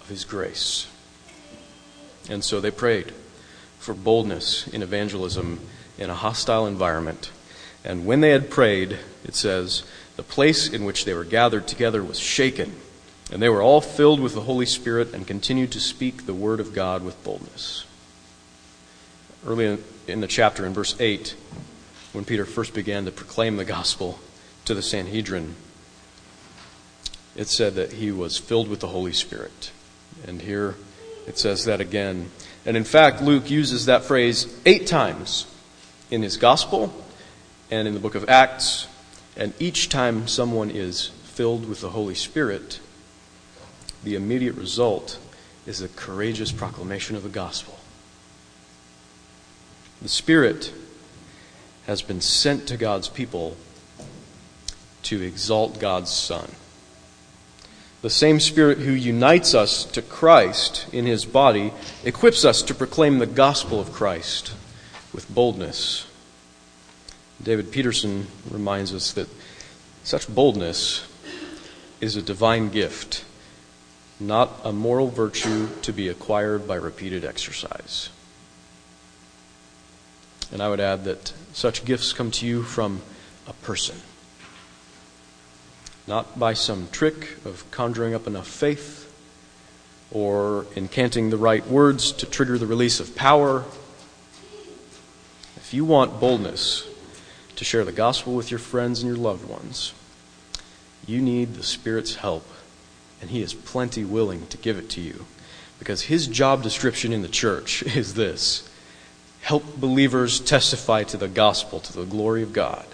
of 0.00 0.08
his 0.08 0.24
grace. 0.24 0.86
And 2.30 2.44
so 2.44 2.60
they 2.60 2.70
prayed 2.70 3.10
for 3.80 3.94
boldness 3.94 4.68
in 4.68 4.80
evangelism 4.80 5.58
in 5.98 6.08
a 6.08 6.14
hostile 6.14 6.68
environment. 6.68 7.32
And 7.84 8.06
when 8.06 8.20
they 8.20 8.30
had 8.30 8.48
prayed, 8.48 9.00
it 9.24 9.34
says, 9.34 9.82
the 10.22 10.28
place 10.34 10.68
in 10.68 10.84
which 10.84 11.04
they 11.04 11.14
were 11.14 11.24
gathered 11.24 11.66
together 11.66 12.00
was 12.00 12.16
shaken, 12.16 12.72
and 13.32 13.42
they 13.42 13.48
were 13.48 13.60
all 13.60 13.80
filled 13.80 14.20
with 14.20 14.34
the 14.34 14.42
Holy 14.42 14.66
Spirit 14.66 15.12
and 15.12 15.26
continued 15.26 15.72
to 15.72 15.80
speak 15.80 16.26
the 16.26 16.34
word 16.34 16.60
of 16.60 16.72
God 16.72 17.04
with 17.04 17.24
boldness. 17.24 17.84
Early 19.44 19.78
in 20.06 20.20
the 20.20 20.28
chapter, 20.28 20.64
in 20.64 20.74
verse 20.74 20.94
8, 21.00 21.34
when 22.12 22.24
Peter 22.24 22.46
first 22.46 22.72
began 22.72 23.04
to 23.04 23.10
proclaim 23.10 23.56
the 23.56 23.64
gospel 23.64 24.20
to 24.64 24.74
the 24.74 24.82
Sanhedrin, 24.82 25.56
it 27.34 27.48
said 27.48 27.74
that 27.74 27.94
he 27.94 28.12
was 28.12 28.38
filled 28.38 28.68
with 28.68 28.78
the 28.78 28.88
Holy 28.88 29.12
Spirit. 29.12 29.72
And 30.24 30.40
here 30.40 30.76
it 31.26 31.36
says 31.36 31.64
that 31.64 31.80
again. 31.80 32.30
And 32.64 32.76
in 32.76 32.84
fact, 32.84 33.22
Luke 33.22 33.50
uses 33.50 33.86
that 33.86 34.04
phrase 34.04 34.56
eight 34.66 34.86
times 34.86 35.52
in 36.12 36.22
his 36.22 36.36
gospel 36.36 36.94
and 37.72 37.88
in 37.88 37.94
the 37.94 38.00
book 38.00 38.14
of 38.14 38.28
Acts. 38.28 38.86
And 39.36 39.54
each 39.58 39.88
time 39.88 40.28
someone 40.28 40.70
is 40.70 41.08
filled 41.24 41.68
with 41.68 41.80
the 41.80 41.90
Holy 41.90 42.14
Spirit, 42.14 42.80
the 44.04 44.14
immediate 44.14 44.54
result 44.54 45.18
is 45.66 45.80
a 45.80 45.88
courageous 45.88 46.52
proclamation 46.52 47.16
of 47.16 47.22
the 47.22 47.28
gospel. 47.28 47.78
The 50.02 50.08
Spirit 50.08 50.72
has 51.86 52.02
been 52.02 52.20
sent 52.20 52.66
to 52.68 52.76
God's 52.76 53.08
people 53.08 53.56
to 55.04 55.22
exalt 55.22 55.80
God's 55.80 56.10
Son. 56.10 56.50
The 58.02 58.10
same 58.10 58.40
Spirit 58.40 58.78
who 58.78 58.92
unites 58.92 59.54
us 59.54 59.84
to 59.84 60.02
Christ 60.02 60.86
in 60.92 61.06
his 61.06 61.24
body 61.24 61.72
equips 62.04 62.44
us 62.44 62.62
to 62.62 62.74
proclaim 62.74 63.18
the 63.18 63.26
gospel 63.26 63.78
of 63.78 63.92
Christ 63.92 64.52
with 65.12 65.32
boldness. 65.32 66.06
David 67.44 67.72
Peterson 67.72 68.26
reminds 68.50 68.94
us 68.94 69.12
that 69.12 69.28
such 70.04 70.32
boldness 70.32 71.06
is 72.00 72.16
a 72.16 72.22
divine 72.22 72.68
gift, 72.68 73.24
not 74.20 74.50
a 74.64 74.72
moral 74.72 75.08
virtue 75.08 75.68
to 75.82 75.92
be 75.92 76.08
acquired 76.08 76.68
by 76.68 76.76
repeated 76.76 77.24
exercise. 77.24 78.10
And 80.52 80.62
I 80.62 80.68
would 80.68 80.80
add 80.80 81.04
that 81.04 81.32
such 81.52 81.84
gifts 81.84 82.12
come 82.12 82.30
to 82.32 82.46
you 82.46 82.62
from 82.62 83.02
a 83.48 83.52
person 83.54 83.96
not 86.06 86.38
by 86.38 86.54
some 86.54 86.88
trick 86.90 87.36
of 87.44 87.64
conjuring 87.70 88.14
up 88.14 88.26
enough 88.26 88.48
faith 88.48 89.08
or 90.10 90.66
incanting 90.74 91.30
the 91.30 91.36
right 91.36 91.66
words 91.66 92.12
to 92.12 92.26
trigger 92.26 92.58
the 92.58 92.66
release 92.66 93.00
of 93.00 93.14
power. 93.14 93.64
If 95.56 95.72
you 95.72 95.84
want 95.84 96.20
boldness 96.20 96.86
to 97.56 97.64
share 97.64 97.84
the 97.84 97.92
gospel 97.92 98.34
with 98.34 98.50
your 98.50 98.60
friends 98.60 99.02
and 99.02 99.08
your 99.08 99.18
loved 99.18 99.48
ones, 99.48 99.94
you 101.06 101.20
need 101.20 101.54
the 101.54 101.62
Spirit's 101.62 102.16
help, 102.16 102.46
and 103.20 103.30
He 103.30 103.42
is 103.42 103.54
plenty 103.54 104.04
willing 104.04 104.46
to 104.48 104.56
give 104.56 104.78
it 104.78 104.90
to 104.90 105.00
you. 105.00 105.26
Because 105.78 106.02
His 106.02 106.26
job 106.26 106.62
description 106.62 107.12
in 107.12 107.22
the 107.22 107.28
church 107.28 107.82
is 107.96 108.14
this 108.14 108.68
help 109.42 109.76
believers 109.76 110.38
testify 110.38 111.02
to 111.02 111.16
the 111.16 111.28
gospel, 111.28 111.80
to 111.80 111.92
the 111.92 112.04
glory 112.04 112.42
of 112.42 112.52
God. 112.52 112.86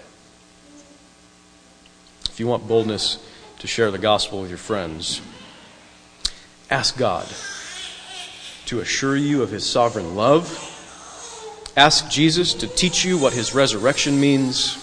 If 2.25 2.41
you 2.41 2.47
want 2.47 2.67
boldness 2.67 3.19
to 3.59 3.67
share 3.67 3.91
the 3.91 3.99
gospel 3.99 4.41
with 4.41 4.49
your 4.49 4.59
friends, 4.59 5.21
ask 6.71 6.97
God 6.97 7.27
to 8.67 8.81
assure 8.81 9.17
you 9.17 9.43
of 9.43 9.51
his 9.51 9.67
sovereign 9.67 10.15
love. 10.15 10.78
Ask 11.77 12.11
Jesus 12.11 12.55
to 12.55 12.67
teach 12.67 13.05
you 13.05 13.19
what 13.19 13.33
his 13.33 13.55
resurrection 13.55 14.19
means. 14.21 14.77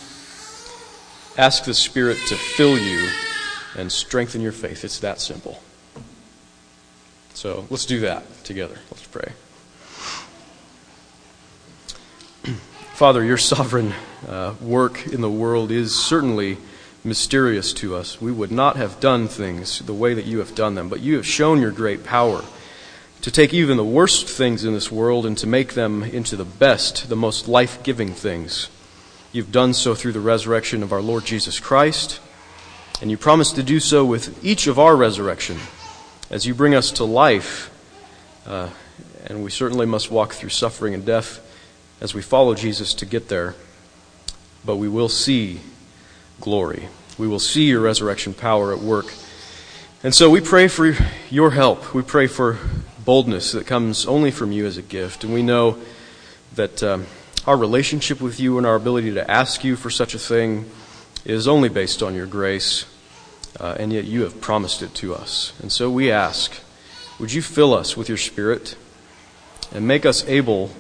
Ask 1.38 1.66
the 1.66 1.74
Spirit 1.74 2.18
to 2.28 2.36
fill 2.36 2.78
you 2.78 3.10
and 3.78 3.92
strengthen 3.92 4.42
your 4.42 4.54
faith. 4.54 4.86
It's 4.86 5.00
that 5.00 5.20
simple. 5.20 5.62
So 7.34 7.68
let's 7.70 7.86
do 7.86 8.00
that 8.02 8.24
together. 8.46 8.80
Let's 8.90 9.06
pray. 9.08 9.34
Father, 12.94 13.24
your 13.24 13.38
sovereign 13.38 13.94
uh, 14.28 14.54
work 14.62 15.06
in 15.08 15.20
the 15.20 15.30
world 15.30 15.72
is 15.72 15.94
certainly 15.94 16.58
mysterious 17.04 17.74
to 17.74 17.96
us. 17.96 18.22
We 18.22 18.32
would 18.32 18.52
not 18.52 18.78
have 18.78 19.02
done 19.02 19.28
things 19.28 19.80
the 19.80 19.94
way 19.94 20.14
that 20.14 20.26
you 20.26 20.40
have 20.40 20.56
done 20.56 20.76
them, 20.76 20.88
but 20.88 21.02
you 21.02 21.18
have 21.18 21.26
shown 21.26 21.62
your 21.62 21.72
great 21.72 22.06
power 22.06 22.44
to 23.26 23.32
take 23.32 23.56
even 23.56 23.76
the 23.76 23.84
worst 23.84 24.30
things 24.30 24.64
in 24.64 24.76
this 24.76 24.92
world 24.92 25.26
and 25.26 25.36
to 25.36 25.48
make 25.48 25.74
them 25.74 26.04
into 26.04 26.36
the 26.36 26.46
best, 26.46 27.10
the 27.10 27.16
most 27.16 27.48
life 27.48 27.82
giving 27.82 28.12
things. 28.14 28.70
You've 29.32 29.52
done 29.52 29.74
so 29.74 29.96
through 29.96 30.12
the 30.12 30.20
resurrection 30.20 30.84
of 30.84 30.94
our 30.94 31.02
Lord 31.02 31.26
Jesus 31.26 31.60
Christ, 31.60 32.20
and 33.02 33.10
you 33.10 33.18
promise 33.18 33.52
to 33.54 33.64
do 33.64 33.80
so 33.80 34.06
with 34.06 34.46
each 34.46 34.68
of 34.68 34.78
our 34.78 34.96
resurrection 34.96 35.58
as 36.30 36.46
you 36.46 36.54
bring 36.54 36.76
us 36.76 36.92
to 36.92 37.04
life. 37.04 37.72
Uh, 38.46 38.70
and 39.26 39.44
we 39.44 39.50
certainly 39.50 39.88
must 39.88 40.12
walk 40.12 40.34
through 40.34 40.50
suffering 40.50 40.94
and 40.94 41.04
death 41.04 41.40
as 42.02 42.14
we 42.14 42.22
follow 42.22 42.54
Jesus 42.54 42.94
to 42.94 43.08
get 43.08 43.28
there. 43.28 43.56
But 44.64 44.76
we 44.76 44.88
will 44.88 45.10
see 45.10 45.62
glory. 46.40 46.90
We 47.18 47.28
will 47.28 47.40
see 47.40 47.64
your 47.70 47.82
resurrection 47.82 48.36
power 48.36 48.72
at 48.72 48.82
work. 48.82 49.12
And 50.04 50.14
so 50.14 50.30
we 50.30 50.42
pray 50.42 50.68
for 50.68 50.96
your 51.32 51.50
help. 51.50 51.96
We 51.96 52.04
pray 52.04 52.28
for 52.28 52.60
boldness 53.06 53.52
that 53.52 53.68
comes 53.68 54.06
only 54.06 54.32
from 54.32 54.52
you 54.52 54.66
as 54.66 54.78
a 54.78 54.82
gift. 54.82 55.24
And 55.24 55.34
we 55.34 55.44
know 55.44 55.78
that 56.56 56.84
um, 56.84 57.06
our 57.46 57.56
relationship 57.56 58.20
with 58.20 58.40
you 58.40 58.58
and 58.58 58.66
our 58.66 58.76
ability 58.76 59.14
to 59.14 59.32
ask 59.32 59.64
you 59.64 59.76
for 59.76 59.90
such 59.90 60.16
a 60.16 60.20
thing 60.20 60.70
is 61.24 61.48
only 61.48 61.70
based 61.70 62.02
on 62.02 62.16
your 62.16 62.26
grace. 62.26 62.86
Uh, 63.60 63.76
and 63.80 63.94
yet 63.94 64.04
you 64.04 64.24
have 64.24 64.42
promised 64.42 64.82
it 64.82 64.94
to 64.96 65.16
us. 65.16 65.54
And 65.62 65.72
so 65.72 65.90
we 65.90 66.12
ask, 66.12 66.54
would 67.20 67.32
you 67.32 67.42
fill 67.42 67.74
us 67.74 67.96
with 67.96 68.10
your 68.10 68.18
Spirit 68.18 68.76
and 69.72 69.88
make 69.88 70.06
us 70.06 70.28
able 70.28 70.72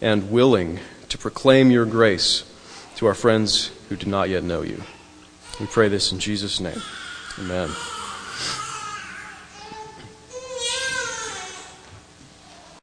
and 0.00 0.30
willing 0.30 0.80
to 1.08 1.18
proclaim 1.18 1.70
your 1.70 1.86
grace 1.86 2.44
to 2.96 3.06
our 3.06 3.14
friends 3.14 3.70
who 3.88 3.96
do 3.96 4.10
not 4.10 4.28
yet 4.28 4.42
know 4.42 4.62
you? 4.62 4.82
We 5.60 5.66
pray 5.66 5.88
this 5.88 6.10
in 6.10 6.18
Jesus' 6.18 6.58
name. 6.60 6.82
Amen. 7.38 7.70